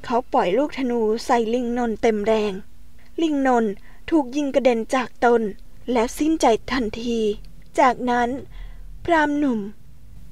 [0.04, 2.54] เขาปล่อยลูกธนูใส่ลิงนนเต็มแรง
[3.22, 3.66] ลิงนน
[4.10, 5.42] ถูกยิงกระเด็นจากตน
[5.92, 7.20] และสิ้นใจทันที
[7.80, 8.30] จากนั้น
[9.04, 9.60] พรามหนุ่ม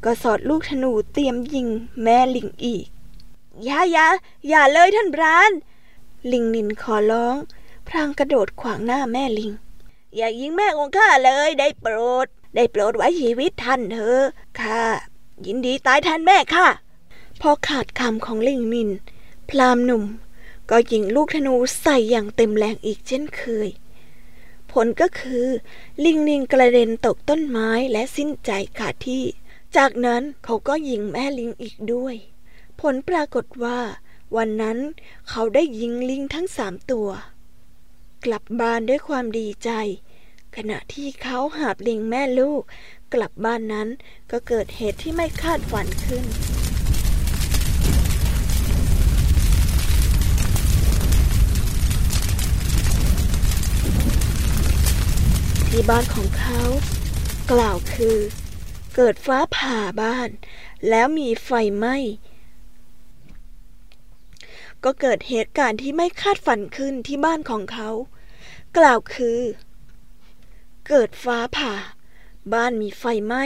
[0.04, 1.68] ก็สอดลูกธนูเตรียมยิง
[2.04, 2.86] แม่ลิงอีก
[3.64, 4.08] อย่าอย่า
[4.48, 5.52] อย่าเลยท่านพราน
[6.32, 7.36] ลิงนินขอร้อง
[7.88, 9.52] พรางกระโดดขวางหน้าแม่ลิง
[10.16, 14.24] อย่ายิงแม่ของข้าเลยได้โปรด ได้โปรดไว้ชีวิตท่านเถอะ
[14.60, 14.82] ข้า
[15.46, 16.66] ยินดีตายแทนแม่ข้า
[17.42, 18.90] พอขาดคำของลิงนิน
[19.50, 20.04] พรามหนุ่ม
[20.70, 23.70] ก็ยิงลูกธนูใส่อย่างเต็มแรงอีกเช่นเคย
[24.72, 25.48] ผลก็คือ
[26.06, 29.24] ลิงนินกระเด็นตกต้นไม้และสิ้นใจขาดที่
[29.76, 32.16] จากนั้นเขาก็ยิงแม่ลิงอีกด้วย
[32.80, 33.80] ผลปรากฏว่า
[34.38, 34.78] วันนั้น
[35.30, 37.10] เขาได้ยิงลิงทั้งสามตัว
[38.26, 39.70] กลับบ้านด้วยความดีใจ
[40.56, 42.62] ขณะที่เขาหาบลิงแม่ลูก
[43.14, 43.88] กลับบ้านนั้น
[44.32, 46.24] ก็เกิดเหตุที่ไม่คาดฝันขึ้น
[55.70, 56.62] ที่บ้านของเขา
[57.52, 58.18] กล่าวคือ
[58.96, 60.30] เกิดฟ้าผ่าบ้าน
[60.90, 61.98] แล้วมีไฟไหม้
[64.84, 67.90] ก็เกิดเหตุการณ์ที่ไม่คาดฝันขึ้นที่บ้านของเขา
[68.78, 69.40] กล่าวคือ
[70.88, 71.74] เกิดฟ้าผ่า
[72.54, 73.46] บ้านมีไฟไหม้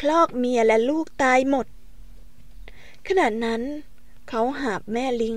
[0.00, 1.66] คลอกเมียและลูกตายหมด
[3.06, 3.62] ขณะนั้น
[4.28, 5.36] เขาหาบแม่ลิง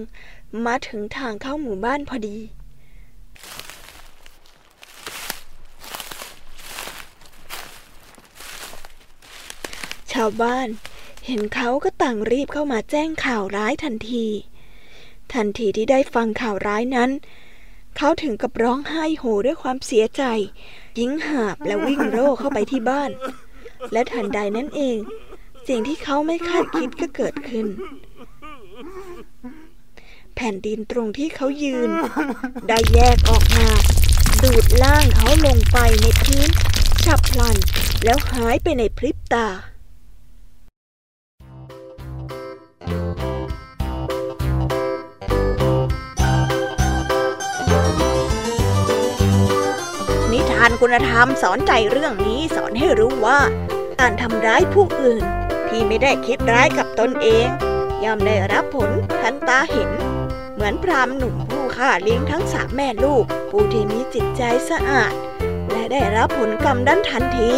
[0.66, 2.38] มาถึงทางเข้าหมู่บ้านพอดี
[10.12, 10.68] ชาวบ้าน
[11.26, 14.26] เห็นเขาก็ต่างรีบเข้ามาแจ้งข่าวร้ายทันที
[15.34, 17.12] ทันทีที่ได้ฟังข่าวร้ายนั้น
[17.98, 20.24] เขาถึงกับร้องไห้โหด้วยความเสียใจ
[21.00, 23.12] ยิงหาบและวิ่งโร่เข้าไปที่บ้าน
[23.94, 24.98] และทันใดนั้นเอง
[25.68, 27.68] สิ่งที่เขาไม่คาดคิดก็เกิดขึ้น
[30.36, 31.90] แผ่นดินตรงที่เขายืน
[32.68, 33.68] ได้แยกออกมา
[34.44, 36.50] ดูดล่างเขาลงไปในพื้น
[37.06, 37.58] ฉับพลัน
[38.04, 53.40] แล้วหายไปในพริบตานิทานคุณธรรมสอนใจเรื่องนี้สอนให้รู้ว่า
[54.00, 55.24] การทำร้ายผู้อื่น
[55.70, 57.48] ที่ไม่ได้คิดร้ายกับตนเอง
[58.04, 58.90] ย่อมได้รับผล
[59.22, 59.90] ทันตาเห็น
[60.54, 65.14] เหมือนพรามหนุ่มผู้ฆ่าเลี้ยงทั้งสามแม่ลูก ผู้ที่มีจิตใจสะอาด
[65.72, 67.54] และได้รับผลกรรมดันทันที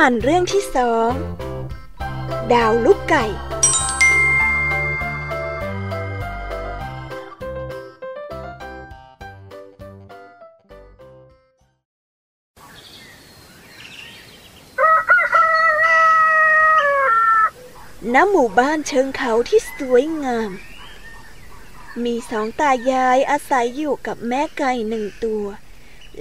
[0.00, 1.10] ทานเรื่องที่สอง
[2.52, 3.24] ดาวลูกไก่
[18.14, 20.50] ณ หมู่บ้านเชิงเขาที่สวยงาม
[22.04, 25.44] มีสองตายายอาศัยอยู่กับแม่ไก่หนึ่งตัว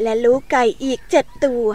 [0.01, 1.65] และลูกไก่อีกเจ็ดตัว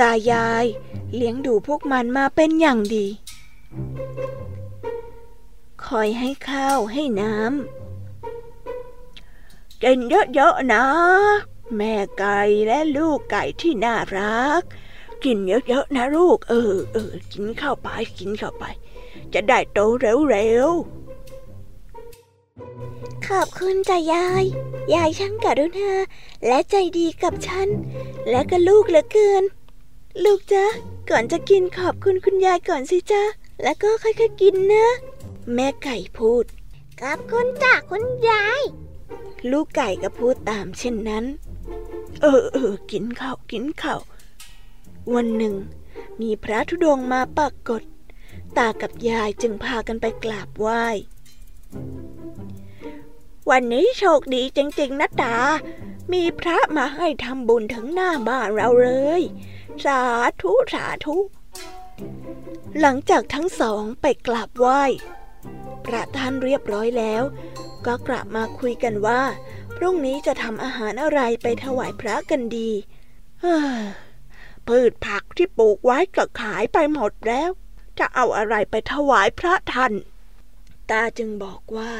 [0.00, 0.66] ตายาย
[1.14, 3.06] เลี้ยงดูพวกมันมาเป็นอย่างดี
[5.84, 9.98] คอยให้ข้าวให้น้ำกิน
[10.34, 10.84] เยอะๆนะ
[11.76, 14.62] แม่ไก่และลูกไก่ที่น่ารัก
[15.24, 17.88] กินเยอะๆนะลูก เออเออกินข้าวไป
[18.18, 18.64] กินข้าวไป
[19.34, 21.02] จะได้โตเร็วๆ
[23.26, 24.44] ขอบคุณจ้ะยาย
[24.94, 25.92] ยายช่างกรุณา
[26.46, 27.68] และใจดีกับฉัน
[28.30, 29.44] และก็ลูกเหลือเกิน
[30.24, 30.64] ลูกจ๊ะ
[31.10, 33.22] ก่อนจะกินขอบคุณคุณยายก่อนสิจ๊ะ
[33.62, 34.86] แล้วก็ค่อยๆกินนะ
[35.54, 36.44] แม่ไก่พูด
[37.00, 38.62] ขอบคุณจ้ะคุณยาย
[39.50, 41.24] ลูกไก่ก็พูดตามเช่นนั้น
[42.20, 44.00] เออเออกินข้าวกินข้าว
[45.14, 45.54] วันหนึ่ง
[46.20, 47.82] มีพระธุดงค์มาปรากฏ
[48.56, 50.84] ตากับยายจึงพากันไปกราบไหว้
[53.50, 55.36] วันนี้โชคดีจริงๆนะตา
[56.12, 58.90] มีพระมาให้ทำบุญถึงหน้าบ้านเราเล
[59.20, 59.22] ย
[59.84, 60.00] สา
[60.42, 61.16] ธุสาธุ
[62.80, 64.82] หลังจากทั้งสองไปกราบไหว้
[65.84, 67.22] พระท่านเรียบร้อยแล้ว
[67.86, 69.22] ก็กลับมาคุยกันว่า
[69.76, 72.70] พรุ่งนี้จะทำอาหารอะไรไปถวายพระกันดี
[73.40, 73.80] เฮ้อ
[74.68, 77.50] พืชผักที่ปลูกไว้ก็ขายไปหมดแล้ว
[77.98, 79.92] จะเอาอะไรไปถวายพระท่าน
[80.90, 81.92] ตาจึงบอกว่า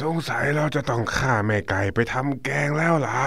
[0.00, 3.20] สงสัยเราจะต้องฆ่าแม่ไก่ไปทำแกงแล้วล่ะ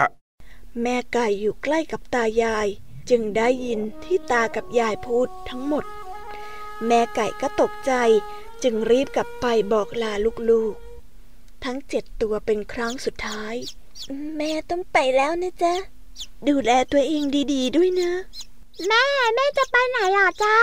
[0.82, 2.68] แม่ไก่อยู่ใกล้กับตายาย
[3.10, 5.86] จึงได้ยินที่ตากับยายพูดทั้งหมด
[6.86, 7.94] แม่ไก่ก็ตกใจ
[8.64, 10.14] จึงรีบกลับไปบอกลา
[10.50, 13.56] ลูกๆ ทั้งเจ็ดตัวเป็นครั้งสุดท้าย
[14.38, 15.74] แม่ต้องไปแล้วนะจ๊ะ
[16.48, 18.12] ดูแลตัวเองดีๆด้วยนะ
[18.88, 19.04] แม่
[19.36, 20.56] แม่จะไปไหนหรอจ๊ะ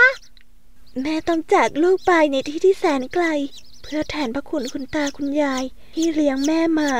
[1.01, 3.25] แม่ต้องจากลูกไปในที่ที่แสนไกล
[3.81, 6.91] เพื่อแทนพระคุณคุณตาคุณยายที่เลี้ยงแม่มา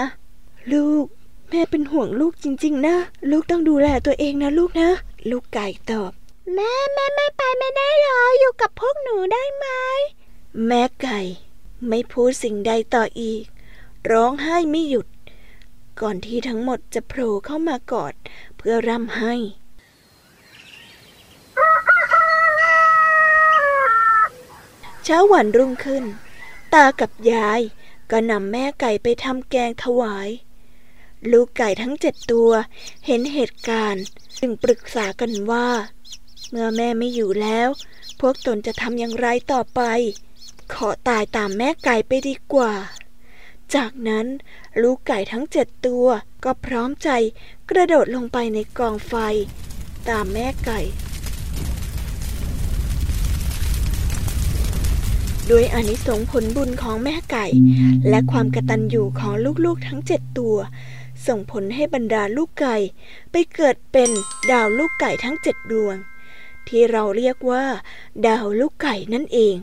[0.73, 1.05] ลูก
[1.49, 2.95] แม่เป็นห่วงลูกจริง ๆ นะ
[3.31, 4.89] ลูกต้องดูแลตัวเองนะลูกนะ
[5.29, 6.11] ลูกไก่ตอบ
[6.53, 9.65] แม่แม่ไม่ไปไม่ได้หรออยู่กับพวกหนูได้ไหม
[10.67, 11.19] แม่ไก่
[11.87, 13.43] ไม่พูดสิ่งใดต่ออีก
[14.11, 15.07] ร้องไห้ไม่หยุด
[16.01, 18.13] ก่อนที่ทั้งหมดจะโผล่เข้ามากอด
[18.57, 19.33] เพื่อร่ำไห้
[25.03, 26.03] เช้าวันรุ่งขึ้น
[26.73, 27.61] ตากับยาย
[28.11, 30.29] ก็นำแม่ไก่ไปทำแกงถวาย
[31.31, 32.51] ลูกไก่ทั้งเจ็ดตัว
[33.05, 34.03] เห็นเหตุการณ์
[34.39, 35.67] จึงปรึกษากันว่า
[36.49, 37.69] เมื่อแม่ไม่อยู่แล้ว
[38.19, 39.81] พวกตนจะทำอย่างไรต่อไป
[40.73, 42.73] ขอตายตามแม่ไก่ไปดีกว่า
[43.75, 44.25] จากนั้น
[44.81, 46.07] ลูกไก่ทั้งเจ็ดตัว
[46.43, 47.09] ก็พร้อมใจ
[47.69, 49.13] กระโดดลงไปในกองไฟ
[50.09, 50.81] ตามแม่ไก่
[55.49, 57.45] ด้วยอานิสงส์ผลบุญของแม่ไก่
[58.09, 59.33] และความกตัญญูของ
[59.65, 60.55] ลูกๆทั้งเจ็ดตัว
[61.27, 62.77] ส่งผลให้บรรดาลูกไก่
[63.31, 64.09] ไปเกิดเป็น
[64.51, 65.95] ดาวลูกไก่ทั้งเจ็ดดวง
[66.67, 67.65] ที่เราเรียกว่า
[68.27, 69.55] ดาวลูกไก่นั่นเอง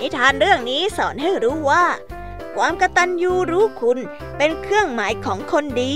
[0.00, 1.84] นิทานเรื่องนี้สอนให้รู้ว่า
[2.56, 3.98] ความกระตัญญูรู้คุณ
[4.36, 5.94] เป็นเครื่องหมายของคนดี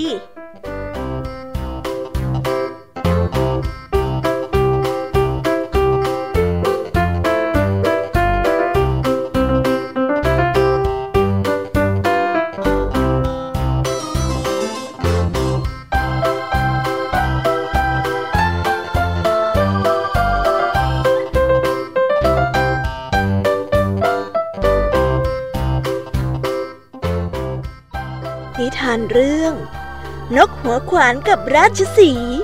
[28.81, 29.53] ทานเรื่อง
[30.37, 32.37] นกหัวขวานกับราชสีห์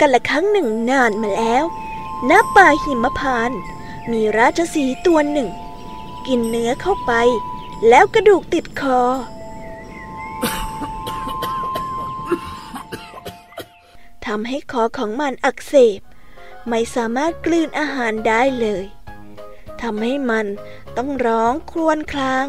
[0.00, 1.64] กันละครั้งหนึ่งนานมาแล้ว
[2.30, 3.50] ณ ป่าหิมพาน
[4.10, 5.48] มีราชสีตัวหนึ่ง
[6.26, 7.12] กินเนื้อเข้าไป
[7.88, 9.00] แล้วกระดูกติดคอ
[14.26, 16.00] ทำให้คอของมันอักเสบ
[16.68, 18.84] ไม่สามารถกลืนอาหารได้เลย
[19.82, 20.46] ทำให้มัน
[20.96, 22.46] ต้องร้องครวญคราง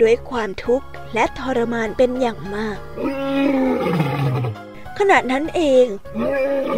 [0.00, 2.78] ด้วยความทุกข์และทรมานเป็นอย่างมาก
[5.04, 5.86] ขณะนั้นเอง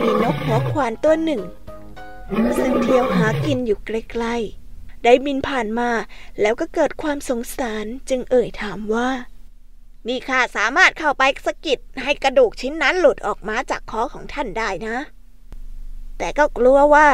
[0.01, 1.43] มีนกหัวขวานตัวหนึ่ง
[2.59, 5.91] ซึ่งเที่ยวหากินอยู่ใกล้ๆ ได้บินผ่านมา
[6.41, 9.09] แล้วก็เกิดความสงสารจึงเอ่ยถามว่า
[10.09, 14.97] นี่ข้าสามารถเข้าไปสะกิดให้กระดูกชิ้นนั้นหลุดออกมาจากคอของท่านได้นะ
[16.19, 17.09] แต่ก็กลัวว่า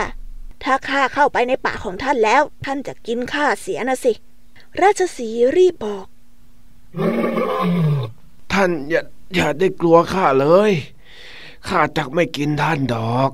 [0.64, 4.12] ถ้าข้าเข้าไปในป่าของท่านแล้ว ท่านจะกินข้าเสียนะสิ
[4.82, 6.06] ราชสีรีบบอก
[8.52, 9.02] ท่านอย่า
[9.34, 10.72] อย่าได้กลัวข้าเลย
[11.68, 13.30] ข้าจักไม่กินท่านดอก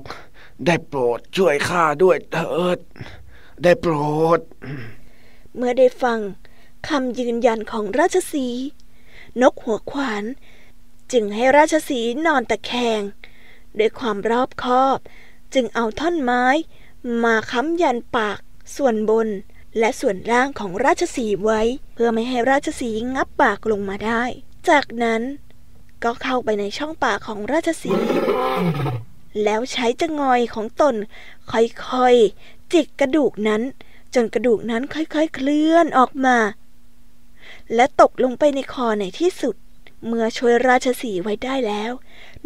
[0.65, 2.79] ได้โปรดช่วยข้าด้วยเถิด
[3.63, 3.93] ได้โปร
[4.37, 4.39] ด
[5.55, 6.19] เมื่อได้ฟัง
[6.87, 8.47] คำยืนยันของราชสี
[9.41, 10.23] นกหัวขวาน
[11.11, 13.01] จึงให้ราชสีนอนตะแคง
[13.79, 14.99] ด้วยความรอบคอบ
[15.53, 16.45] จึงเอาท่อนไม้
[17.23, 18.39] มาค้ำยันปาก
[18.75, 19.27] ส่วนบน
[19.79, 21.61] และส่วนล่างของราชสีไว้
[21.93, 24.23] เพื่อไม่ให้ราชสีงับปากลงมาได้
[24.69, 25.21] จากนั้น
[26.03, 28.07] ก็เข้าไปในช่องปากของราชสีห์
[29.43, 30.95] แล้วใช้จงอยของตน
[31.51, 33.61] ค่อยๆ จิกกระดูกนั้น
[34.15, 36.37] จนกระดูกนั้นค่อยๆ เคลื่อนออกมา
[37.75, 39.55] และตกลงไปในคอในที่สุด
[40.05, 41.91] เมื่อช่วยราชสีไว้ได้แล้ว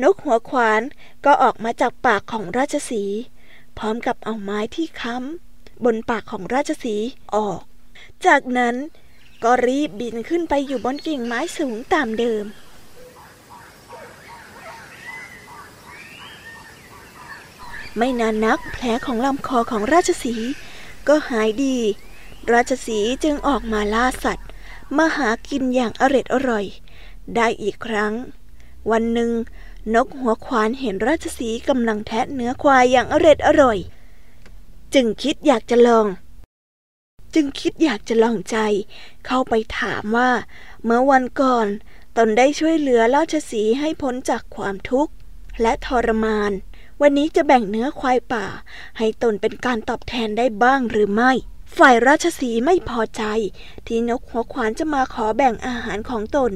[0.01, 0.81] นกหัวขวาน
[1.25, 3.03] ก็ออกมาจากปากของราชสี
[3.77, 6.95] พร้อมกับเอาไม้ที่ค้ำบนปากของราชสี
[7.35, 7.61] ออก
[8.25, 8.75] จากนั้น
[9.43, 12.43] ก็รีบบินขึ้นไปอยู่บนกิ่งไม้สูงตามเดิม
[17.97, 20.35] ไม่นานนักแผลของลำคอของราชสี
[21.07, 21.77] ก็หายดี
[22.53, 24.47] ราชสีจึงออกมาล่าสัตว์
[24.97, 26.65] มาหากินอย่างอร็ดอร่อย
[27.35, 28.13] ได้อีกครั้ง
[28.91, 29.31] วันหนึ่ง
[29.93, 33.77] นกหัวขวานเห็นราชสีกำลังแทะเนื้อควายอย่างอร็ดอร่อย
[34.93, 36.07] จึงคิดอยากจะลอง
[37.33, 38.57] จึงคิดอยากจะลองใจ
[39.25, 40.31] เข้าไปถามว่า
[40.83, 41.67] เมื่อวันก่อน
[42.17, 45.13] ตนได้ช่วยเหลือราชสีให้พ้นจากความทุกข์
[45.61, 46.51] และทรมาน
[47.03, 48.45] วันนี้จะแบ่งเนื้อควายป่า
[48.97, 51.31] ให้ตนเป็นการตอบแทนได้บ้างหรือไม่
[51.77, 53.23] ฝ่ายราชสีไม่พอใจ
[53.87, 56.51] ที่นกหัวขวานจะมาขอแบ่งอาหารของตน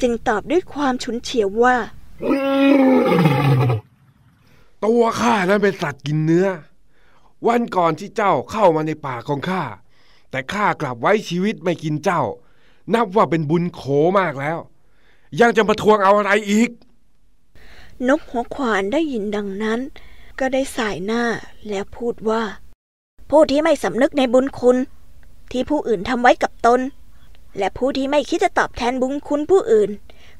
[0.00, 1.76] จึงตอบด้วยความฉุนเฉียวว่า
[4.84, 6.46] ตัวข้านั้นเป็นสัตว์กินเนื้อ
[7.46, 9.62] วันก่อนที่เจ้าเข้ามาในป่าของข้า
[10.30, 12.22] แต่ข้ากลับไว้ชีวิตไม่กินเจ้า
[12.94, 13.82] นับว่าเป็นบุญโข
[14.18, 14.58] มากแล้ว
[15.40, 16.70] ยังจะมาทวงเอาอะไรอีก
[18.08, 19.80] นกหัวขวานได้ยินดังนั้น
[20.38, 21.22] ก็ได้สายหน้า
[21.68, 22.42] แล้วพูดว่า
[23.30, 24.76] ผู้ที่ไม่สำนึกในบุญคุณ
[25.50, 26.80] ที่ผู้อื่นทำไว้กับตน
[27.58, 29.90] และผู้ที่ไม่คิดจะตอบแทนบุญคุณผู้อื่น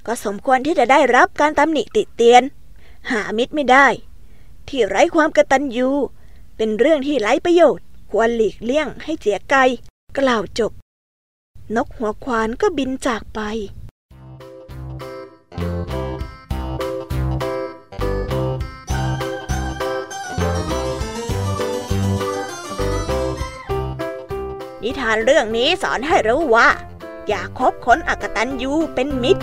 [0.06, 2.42] ก็สมควรที่จะได้รับการตำหนิติเตียน
[3.10, 3.86] หามิตรไม่ได้
[4.68, 5.88] ที่ไร้ความกระตัญญู
[6.56, 9.60] เป็นเรื่องที่ไร้ประโยชน์ ควรหลีกเลี่ยงให้เสียไกล
[10.18, 10.72] กล่าวจบ
[11.76, 13.40] นกหัวควานก็บินจากไป
[24.88, 26.68] นิทานเรื่องนี้สอนให้รู้ว่า
[27.28, 29.42] อย่าคบคนอักตันยูเป็นมิตร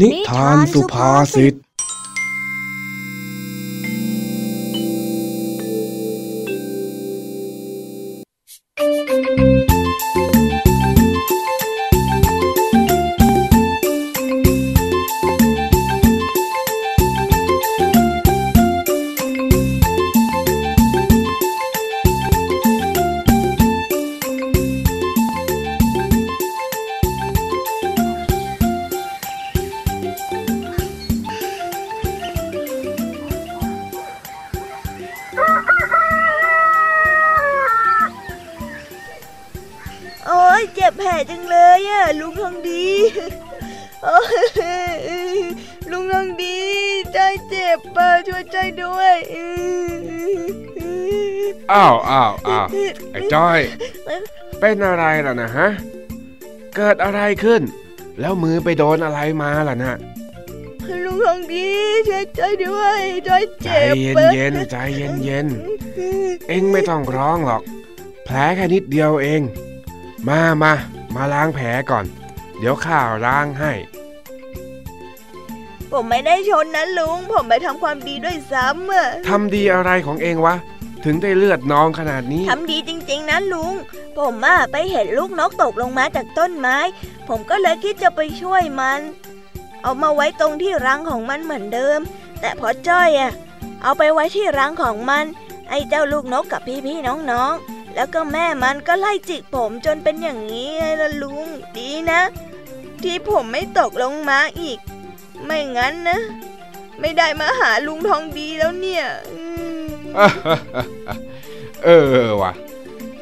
[0.00, 1.54] นิทานสุภาษิต
[53.42, 53.60] ไอ้จ้อย
[54.60, 55.68] เป็นอะไรล่ะนะฮะ
[56.76, 57.62] เกิดอะไรขึ้น
[58.20, 59.94] แล้วมือไปโดนอะไรมาล่ะนะ
[61.04, 61.68] ลุงทองดี
[62.08, 63.30] ช่วยใจด้วยใจ
[63.62, 67.62] ใจเจ็บเย็นเย็นๆใจเย็นเย็นๆเอ็งไม่ต้องร้องหรอก
[68.24, 69.40] แผลแค่นิดเดียวเอง
[70.28, 70.72] มามา
[71.14, 72.04] มาล้างแผลก่อน
[72.58, 73.72] เดี๋ยวข้าล้างให้
[75.90, 80.54] ผมไม่ได้ชนนะลุง ผมไปทำความดีด้วยซ้ำอะทำดีอะไรของเองวะ
[81.04, 83.74] ถึงได้เลือดนองขนาดนี้ ทำดีจริง ๆ นะลุง
[84.18, 86.78] ผมอะไปเห็นลูกนกตกลงมาจากต้นไม้
[87.28, 89.00] ผมก็เลยคิดจะไปช่วยมัน
[89.82, 92.00] เอามาไว้ตรงที่รังของมันเหมือนเดิม
[92.40, 93.32] แต่พอจ้อยอะ
[93.82, 95.24] เอาไปไว้ที่รังของมัน
[95.70, 101.46] ไอ้เจ้าลูกนกกับพี่ๆน้องๆ แล้วก็แม่มันก็ไล่จิกผมจนเป็นอย่างนี้ไงล่ะลุง
[101.76, 102.20] ดีนะ
[103.02, 104.78] ที่ผมไม่ตกลงมาอีก
[105.44, 106.20] ไม่งั้นนะ
[107.00, 109.40] ไม่ได้มาหาลุงทองดีแล้วเนี่ย อื
[109.84, 109.91] ม
[111.84, 112.52] เออว่ะ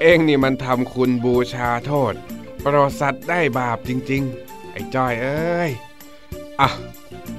[0.00, 2.14] เองนี่มันทำคุณบูชาโทษ
[2.60, 5.70] โปรดสัตว์ได้บาปจริง ๆ ไอ้จ้อยเอ้ย
[6.60, 6.68] อะ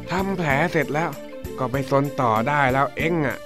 [0.09, 1.11] ทำแผลเสร็จแล้ว
[1.59, 3.37] ก็ไปซนต่อได้แล้วเอ็งอะ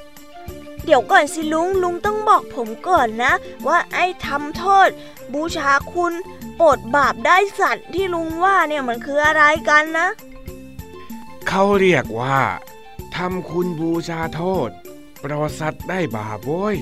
[0.86, 3.34] เดี๋ยวก่อนสิลุงลุงต้องบอกผมก่อนนะ
[3.68, 4.90] ว่าไอ้ทำโทษ
[5.34, 6.14] บูชาคุณ
[6.60, 10.08] ปลดบาปได้สัตว์ที่ลุงว่าเนี่ยมันคืออะไรกันนะ
[11.48, 12.40] เขาเรียกว่า
[13.16, 16.78] ทำคุณบูชาโทษโปรดสัตว์ได้บาปโว้ย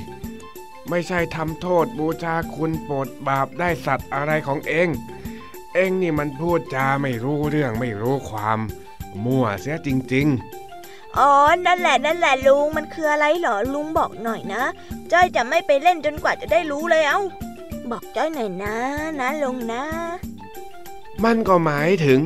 [0.90, 4.90] ไม่ใช่ทำโทษบูชาคุณโปรดบาปได้สัตว์อะไรของเอง
[5.74, 8.60] เองนี่มันพูดจาไม่รู้เรื่องไม่รู้ความ
[9.24, 10.28] มั่วเสียจริง
[11.18, 11.32] อ๋อ
[11.66, 14.64] นั่นแหละนั่นแหละลุงมันคืออะไรเหรอลุงบอกหน่อยนะ
[15.12, 17.22] จ้อยจะไม่ไปเล่นจนกว่าจะได้รู้เลยเอ้า
[17.92, 18.76] บอกจ้อยหน่อยนะ
[19.20, 22.22] นะลุงนะๆมันก็หมายถึง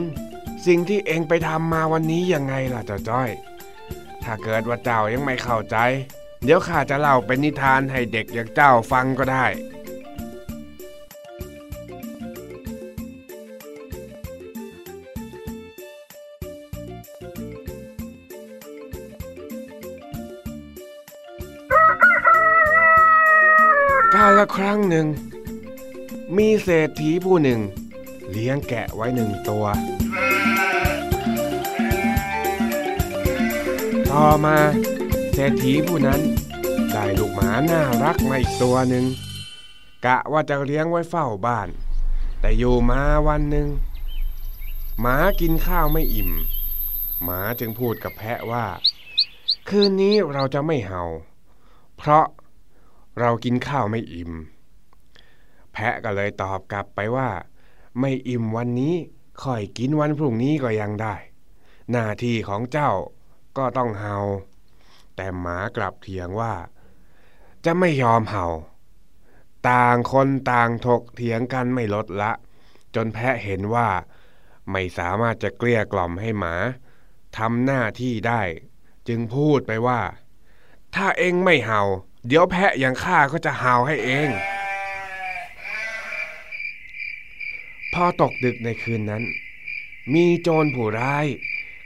[0.65, 3.29] สิ่งที่เองไปทำมาวันนี้ยังไงล่ะเจ้าจ้อย
[4.29, 5.77] ถ้าเกิดว่าเจ้ายังไม่เข้าใจ
[6.43, 9.45] เดี๋ยวข้าจะเล่าเป็นนิทานให้เด็กอย่างเจ้าฟังก็ได้
[24.13, 25.07] กาลครั้งหนึ่ง
[26.37, 27.59] มีเศรษฐีผู้หนึ่ง
[28.31, 29.65] เลี้ยงแกะไว้หนึ่งตัว
[34.11, 34.57] ต่อมา
[35.33, 36.21] เศรษฐีผู้นั้น
[36.91, 39.05] ได้ลูกหมาน่ารักมาอีกตัวหนึ่ง
[40.05, 41.69] กะว่าจะเลี้ยงไว้เฝ้าบ้าน
[42.39, 43.67] แต่อยู่มาวันหนึ่ง
[45.01, 46.31] หมากินข้าวไม่อิ่ม
[47.23, 48.65] หมาจึงพูดกับแพะว่า
[49.69, 51.03] คืนนี้เราจะไม่เห่า
[51.97, 52.25] เพราะ
[53.19, 54.31] เรากินข้าวไม่อิ่ม
[55.73, 57.29] แพะก็เลยตอบกลับไปว่า
[57.99, 58.95] ไม่อิ่มวันนี้
[59.43, 61.15] ค่อยกินวันพรุ่งนี้ก็ยังได้
[61.91, 62.91] หน้าที่ของเจ้า
[63.57, 64.17] ก็ต้องเห่า
[65.15, 66.53] แต่หมากลับเถียงว่า
[67.65, 68.45] จะไม่ยอมเห่า
[69.69, 72.31] ต่างคนต่างถกเถียงกันไม่ลดละ
[72.95, 73.89] จนแพะเห็นว่า
[74.71, 76.55] ไม่สามารถจะเกลี้ยกล่อมให้หมา
[77.37, 78.41] ทำหน้าที่ได้
[79.07, 80.01] จึงพูดไปว่า
[80.95, 81.81] ถ้าเองไม่เห่า
[82.27, 84.29] เดี๋ยวแพะอย่างข้าก็จะเห่าให้เอง
[87.93, 89.23] พอตกดึกในคืนนั้น
[90.13, 91.25] มีโจรผู้ร้าย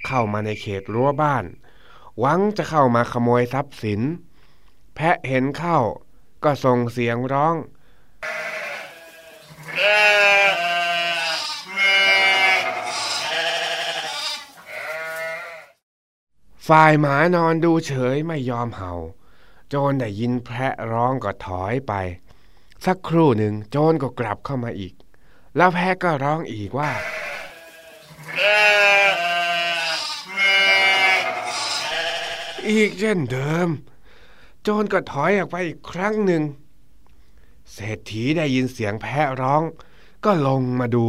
[0.05, 1.45] เข้ามาในเขตรั้วบ้าน
[2.20, 4.01] หวังจะเข้ามาขโมยทรัพย์สิน
[4.95, 5.80] แพะเห็นเข้า
[6.43, 7.55] ก็ส่งเสียงร้อง
[16.68, 18.93] ฝ่ายหมานอนดูเฉยไม่ยอมเห่า
[19.70, 21.93] โจรได้ยินแพะร้องก็ถอยไป
[22.86, 24.93] สักครู่หนึ่งโจรก็กลับเข้ามาอีก
[25.57, 26.91] แล้วแพะก็ร้องอีกว่า
[32.70, 33.70] อีกเช่นเดิม
[34.62, 36.43] โจรก็ถอยออกไปอีกครั้งหนึ่ง
[37.74, 39.62] เศรษฐีได้ยินเสียงแพะร้อง
[40.26, 41.05] ก็ลงมาดู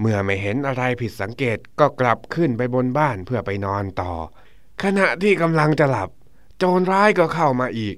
[0.00, 4.12] เมื่อไม่เห็นอะไรผิดสังเกตก็กลับขึ้นไปบนบ้านเพื่อไปนอนต่อ
[4.82, 6.10] ขณะที่กำลังจะหลับ
[6.58, 7.96] โจรร้ายก็เข้ามาอีก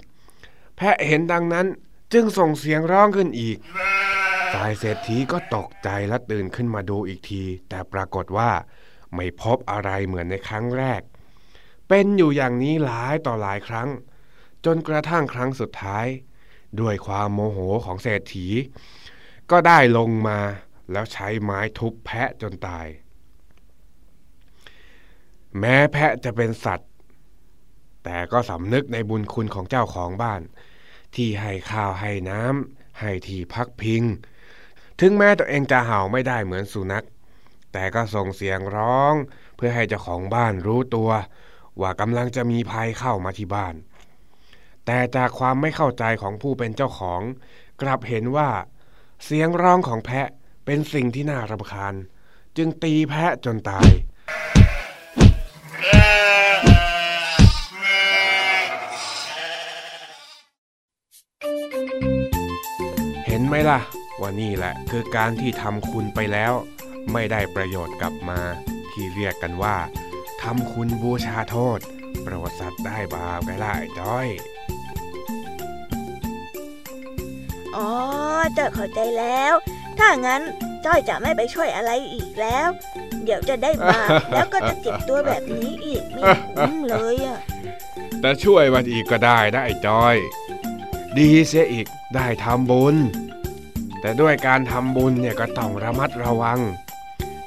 [0.76, 1.66] แพะเห็นดังนั้น
[2.12, 3.58] จึงส่งเสียงร้องขึ้นอีก
[4.52, 8.50] ฝ่ายเศรษฐีก็ตกใจและตื่นขึ้นมาดูอีกที แต่ปรากฏว่า
[9.14, 11.00] ไม่พบอะไรเหมือนในครั้งแรก
[11.88, 13.88] เป็นอยู่อย่างนี้หลายต่อหลายครั้ง
[14.64, 16.06] จนกระทั่งครั้งสุดท้าย
[16.80, 18.46] ด้วยความโมโหของเศรษฐี
[19.50, 20.38] ก็ได้ลงมา
[20.92, 22.86] แล้วใช้ไม้ทุบแพะจนตาย
[25.58, 26.90] แม้แพะจะเป็นสัตว์
[28.04, 30.42] แต่ก็สำนึกในบุญคุณของเจ้าของบ้าน
[31.14, 34.02] ที่ให้ข้าวให้น้ำให้ที่พักพิง
[35.00, 37.06] ถึงแม้ตัวเองจะเห่าไม่ได้เหมือนสุนัข
[37.72, 39.14] แต่ก็ส่งเสียงร้อง
[39.56, 41.10] เพื่อให้เจ้าของบ้านรู้ตัว
[41.80, 43.74] ว่ากำลังจะมีภัยเข้ามาที่บ้าน
[44.86, 47.20] แต่จากความไม่เข้าใจของผู้เป็นเจ้าของ
[47.82, 48.50] กลับเห็นว่า
[49.24, 50.28] เสียงร้องของแพะ
[50.64, 51.94] เป็นสิ่งที่น่ารำคาญ
[52.56, 53.90] จึงตีแพะจนตาย
[63.26, 63.80] เห็นไหมล่ะ
[64.20, 66.52] ว่านี่แหละคือการที่ทำคุณไปแล้ว
[67.12, 68.40] ไม่ได้ประโยชน์กลับมา
[68.92, 69.76] ที่เรียกกันว่า
[70.42, 71.78] ทำคุณบูชาโทษ
[72.22, 74.28] โปรดสัตว์ได้บาปไงล่ะไอ้จ้อย
[77.76, 77.90] อ๋อ
[78.56, 79.54] จ้อยเข้าใจแล้ว
[79.98, 80.42] ถ้างั้น
[80.86, 82.68] จ้อยจะไม่ไปช่วยอะไรอีกแล้ว
[83.24, 87.38] เดี๋ยวจะได้บาปแล้วก็จะเจ็บตัวแบบนี้อีกไม่คุ้มเลยอะ
[88.20, 90.16] แต่ช่วยมันอีกก็ได้นะไอ้จ้อย
[91.18, 92.96] ดีเสียอีกได้ทำบุญ
[94.00, 96.58] แต่ด้วยการทำบุญเนี่ยก็ต้องระมัดระวัง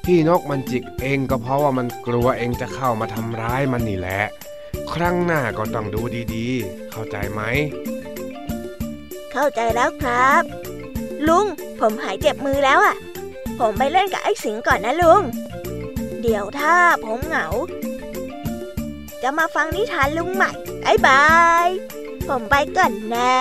[0.06, 4.22] ที่นกมันจิกเองก็เพราะว่ามันกลัวเองจะเข้ามาทำร้ายมันนี่แหละ
[4.94, 6.02] ครั้งหน้าก็ต้องดู
[6.34, 7.42] ดีๆ เข้าใจไหม
[9.32, 10.44] เข้าใจแล้วครับ
[11.28, 11.46] ลุง
[11.80, 12.96] ผมหายเจ็บมือแล้วอะ
[13.60, 15.22] ผมไปเล่นกับไอ้สิงก่อนนะลุง
[16.22, 16.76] เดี๋ยวถ้า
[17.06, 17.48] ผมเหงา
[19.22, 20.52] จะมาฟังนิทานลุงใหม่
[20.86, 21.26] บายบา
[21.66, 21.68] ย
[22.28, 23.34] ผมไปก่อนนะ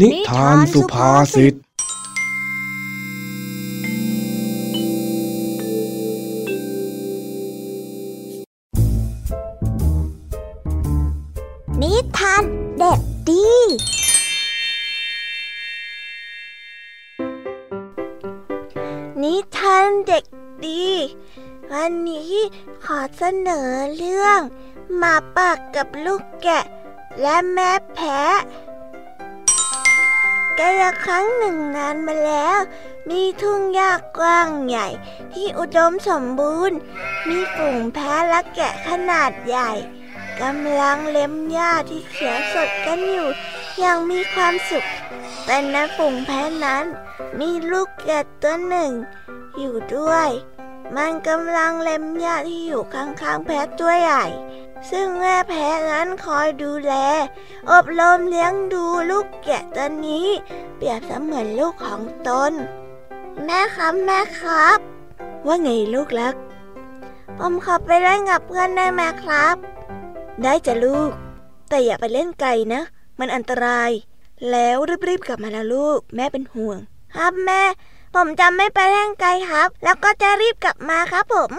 [0.00, 1.54] นิทานสุภาษิต
[11.82, 12.44] นิทาน
[12.78, 13.48] เด็กดี
[19.22, 20.24] นิทานเด็ก
[20.66, 20.86] ดี
[21.72, 22.34] วันนี้
[22.84, 24.40] ขอเสนอเรื่อง
[24.96, 26.64] หมาปากกับลูกแกะ
[27.20, 28.22] และแม่แพะ
[30.58, 32.58] กาลครั้งหนึ่งนานมาแล้ว
[33.10, 34.88] มีทุ่งหญ้ากว้างใหญ่
[35.34, 36.78] ที่อุดมสมบูรณ์
[37.28, 39.70] มีฝูงแพะและแกะขนาดใหญ่
[40.40, 43.28] กำลังเล็มหญ้าที่เขียวสดกันอยู่
[43.78, 44.88] อย่างมีความสุข
[45.44, 46.84] แต่ในฝูงแพะนั้น
[47.40, 48.92] มีลูกแกะตัวหนึ่ง
[49.58, 50.30] อยู่ด้วย
[50.96, 54.24] มันกำลังเล็มหญ้าที่อยู่ข้างๆแพะตัวใหญ่
[54.90, 56.92] ซึ่งแม่แพะนั้นคอยดูแล
[57.70, 60.26] อบรมเลี้ยงดูลูกแกะตัวนี้
[60.76, 62.52] เปรียบเสมือนลูกของตน
[63.44, 64.78] แม่ครับแม่ครับ
[65.46, 66.34] ว่าไงลูกรัก
[67.38, 69.56] ผมขอไปเล่นกับเพื่อนได้ไหมครับ
[70.42, 71.10] ได้จ้ะลูก
[71.68, 72.82] แต่อย่าไปเล่นไกลนะ
[73.18, 73.90] มันอันตราย
[74.50, 74.76] แล้ว
[75.08, 76.78] รีบๆกลับมาล้วลูก แม่เป็นห่วง
[77.14, 77.62] ครับแม่
[78.14, 81.50] ผมจะไม่ไปเล่นไกลครับ แล้วก็จะรีบกลับมาครับผม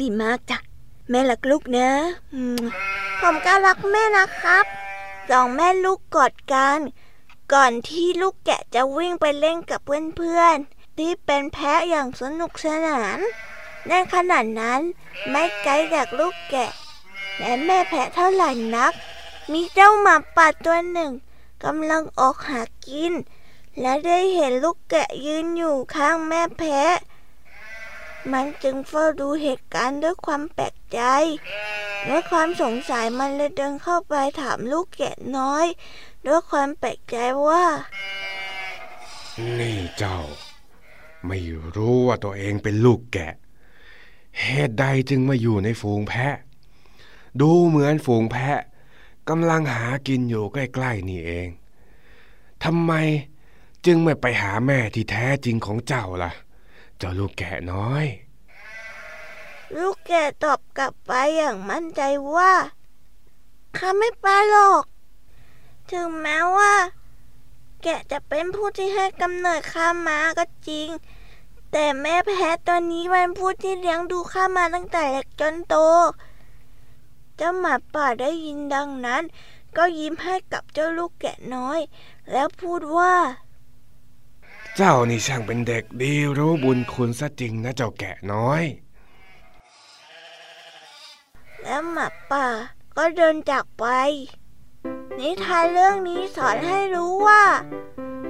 [0.00, 0.58] ดีมากจ้ะ
[1.10, 1.90] แม่รักลูกนะ
[3.20, 4.64] ผมก็รักแม่นะครับ
[5.30, 6.78] สองแม่ลูกกอดกัน
[7.52, 9.80] ก่อนที่ลูกแกะจะวิ่งไปเล่นกับ
[10.16, 13.18] เพื่อนๆที่เป็นแพะอย่างสนุกสนาน
[13.88, 14.80] ในขณะนั้น
[15.30, 16.70] ไม่ไกลจากลูกแกะ
[17.38, 18.92] และแม่แพะเท่าไหร่นัก
[19.52, 21.12] มีเจ้าหมาป่าตัวหนึ่ง
[21.64, 23.12] กำลังออกหากิน
[23.80, 26.94] และได้เห็นลูกแกะยืนอยู่ข้างแม่แพะ
[28.32, 31.00] มันจึงเฝ้าดูเหตุการณ์ด้วยความแปลกใจ
[32.08, 35.66] ด้วยความสงสัยมันเลยเดินเข้าไปถามลูกแกะน้อย
[36.26, 37.16] ด้วยความแปลกใจ
[37.46, 37.64] ว่า
[39.58, 40.18] นี่เจ้า
[41.26, 41.38] ไม่
[41.76, 43.32] รู้ว่าตัวเองเป็นลูกแกะ
[44.40, 46.34] เหตุใดจึงมาอยู่ในฝูงแพะ
[47.40, 48.60] ดูเหมือนฝูงแพะ
[49.28, 51.48] กำลังหากินอยู่ใกล้ๆนี่เอง
[52.64, 52.92] ทำไม
[53.86, 56.30] จึงไม่ไปหาแม่ที่แท้จริงของเจ้าล่ะ
[56.98, 58.06] เจ้าลูกแกะน้อย
[59.76, 62.02] ลูกแกะตอบกลับไปอย่างมั่นใจ
[62.34, 62.52] ว่า
[63.76, 64.84] ข้าไม่ไปหรอก
[65.90, 66.72] ถึงแม้ว่า
[67.82, 70.88] แกะจะเป็นผู้ที่ให้กำเนิดข้ามาก็จริง
[71.72, 75.76] แต่แม่แพะตัวนี้เป็นผู้ที่เลี้ยงดูข้ามาตั้งแต่เล็กจนโต
[77.36, 79.22] เจ้าหมาป่าได้ยินดังนั้น
[79.76, 81.80] ก็ยิ้มให้กับเจ้าลูกแกะน้อย
[82.32, 83.14] แล้วพูดว่า
[84.76, 88.62] เจ้านี่ช่างเป็นเด็กดีรู้บุญคุณซะจริงนะเจ้าแกะน้อย
[91.62, 92.46] แล้วหมาป่า
[92.96, 93.84] ก็เดินจากไป
[95.18, 97.44] นิทานเรื่องนี้สอนให้รู้ว่า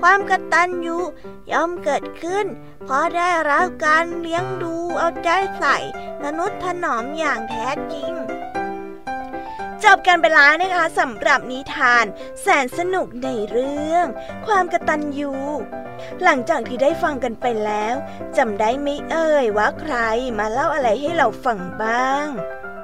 [0.00, 0.96] ความกตัญญู
[1.52, 2.46] ย่อมเกิดขึ้น
[2.84, 5.28] เพราะได้รับการเลี้ยงดูเอาใจ
[5.58, 5.76] ใส่
[6.24, 8.12] มนุษย์ถนอมอย่างแท้จริง
[9.84, 12.04] จบกันไปแล้วนะคะสำหรับนิทาน
[12.40, 14.06] แสนสนุกในเรื่อง
[14.46, 15.32] ความกระตัญญู
[16.22, 17.94] หลังจากที่ได้ฟังกันไปแล้ว
[18.36, 19.94] จำได้ไหมเอ่ยว่าใคร
[20.38, 22.26] มาเล่าอะไรให้เราฟังบ้าง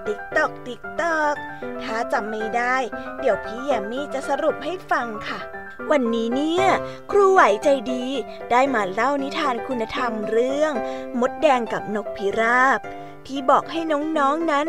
[0.07, 1.35] ติ๊กตอกติ๊กตอก
[1.83, 2.77] ถ้าจำไม่ได้
[3.21, 5.41] เดี๋ยวพี่แยมมี่จะสรุปให้ฟังค่ะ
[5.91, 6.67] วันนี้เนี่ย
[7.11, 8.05] ครูไหวใจดี
[8.51, 10.73] ได้มาเล่านิทานคุณธรรมเรื่อง
[11.21, 12.81] มดแดงกับนกพิราบ
[13.29, 14.67] ที่บอกให้น้องๆนนั้น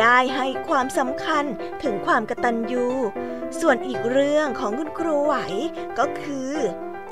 [0.00, 1.44] ได้ให้ความสำคัญ
[1.82, 2.86] ถึงความกตัญญู
[3.60, 5.34] ส่วนอีกเรื่องของคุณครูไหว
[5.98, 6.52] ก็คือ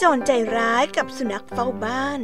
[0.03, 2.21] จรใจร้ายกับสุนัขเฝ้าบ้าน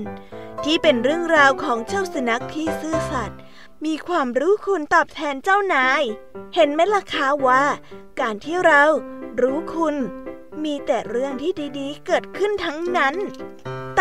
[0.64, 3.38] ที่เป็นเรื่องราวของเจ้าสุนัขที่ซื่อสัตย์
[3.86, 6.02] มีความรู้คุณตอบแทนเจ้านาย
[6.54, 7.64] เห็นไหมล่ะคะว่า
[8.20, 8.84] การที่เรา
[9.40, 9.96] รู้คุณ
[10.64, 13.14] มีแต่เรื่องที่ดีๆ เกิดขึ้นทั้งนั้น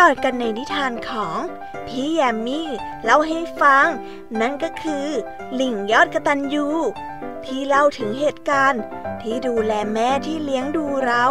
[0.02, 1.38] ่อกันในนิทานของ
[1.86, 2.68] พี่แยมมี่
[3.04, 3.86] เล่าให้ฟัง
[4.40, 5.06] นั่นก็คือ
[5.60, 6.66] ลิงยอดกระตันยู
[7.44, 8.82] ที่เล่าถึงเหตุการณ์
[9.22, 11.24] ที่ดูแลแม่ที่เลี้ยงดูเรา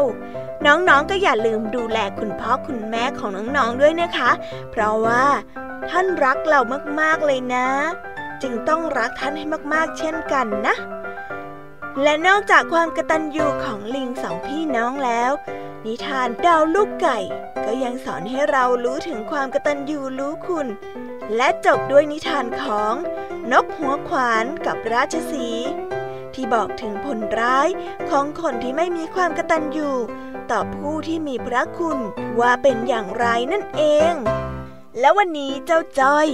[0.65, 4.32] น้องๆก็อย่าลืมดูแลคุณพ่อคุณแม่ของน้องๆด้วยนะคะ
[4.72, 5.26] เพราะว่า
[5.89, 6.59] ท่านรักเรา
[6.99, 7.68] มากๆเลยนะ
[8.41, 10.76] จึงต้องรักท่านให้มากๆ เช่นกันนะ
[12.03, 15.32] และนอกจากความกระตัญญูของลิงสองพี่น้องแล้ว
[15.88, 17.20] นิทานดาวลูกไก่
[17.66, 20.68] ก็ยังสอนให้เรารู้ถึงความกตัญญูรู้คุณ
[21.36, 22.94] และจบด้วยนิทานของ
[23.52, 25.48] นกหัวขวานกับราชสี
[26.34, 27.68] ที่บอกถึงผลร้าย
[28.10, 29.90] ของคนที่ไม่มีความกตัญญู
[30.52, 32.00] ต่อผู้ที่มีพระคุณ
[32.40, 34.14] ว่าเป็นอย่างไรนั่นเอง
[35.00, 36.28] และวันนี้เจ้าจ้อย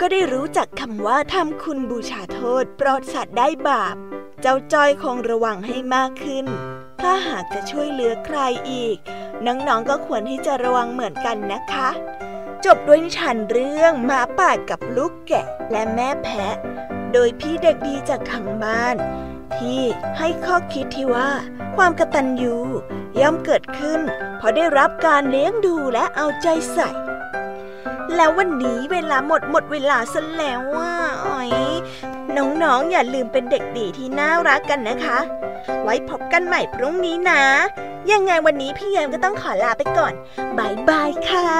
[0.00, 3.96] ก็ได้รู้จักคำว่าทำคุณบูชาโทษโปรดสัตว์ได้บาป
[4.40, 6.46] เจ้าจ้อยคงระวังให้มากขึ้น
[7.02, 8.38] ถ้าหากจะช่วยเหลือใคร
[8.70, 8.96] อีก
[9.46, 11.88] น้องๆก็ควรที่จะระวังเหมือนกันนะคะ
[12.64, 16.56] จบด้วยนิทานเรื่องหมาป่ากับลูกแกะและแม่แพะ
[17.12, 18.96] โดยพี่เด็กดีจากทางบ้าน
[19.56, 19.80] ที่
[20.18, 21.30] ให้ข้อคิดที่ว่า
[21.76, 22.56] ความกตัญญู
[23.20, 24.00] ย่อมเกิดขึ้น
[24.38, 26.90] เพราะได้รับการเลี้ยงดูและเอาใจใส่
[28.16, 30.92] แล้ววันนี้เวลาหมดหมดเวลาซะแล้วว่า
[31.26, 31.50] อ๋อย
[32.36, 35.18] น้องๆ อย่าลืมเป็นเด็กดีที่น่ารักกันนะคะ
[35.82, 37.42] ไว้พบกันใหม่พรุ่งนี้นะ
[38.12, 40.12] ยังไงวันนี้พี่แยมก็ต้องขอลาไปก่อน
[40.58, 41.50] บายบายค่ะ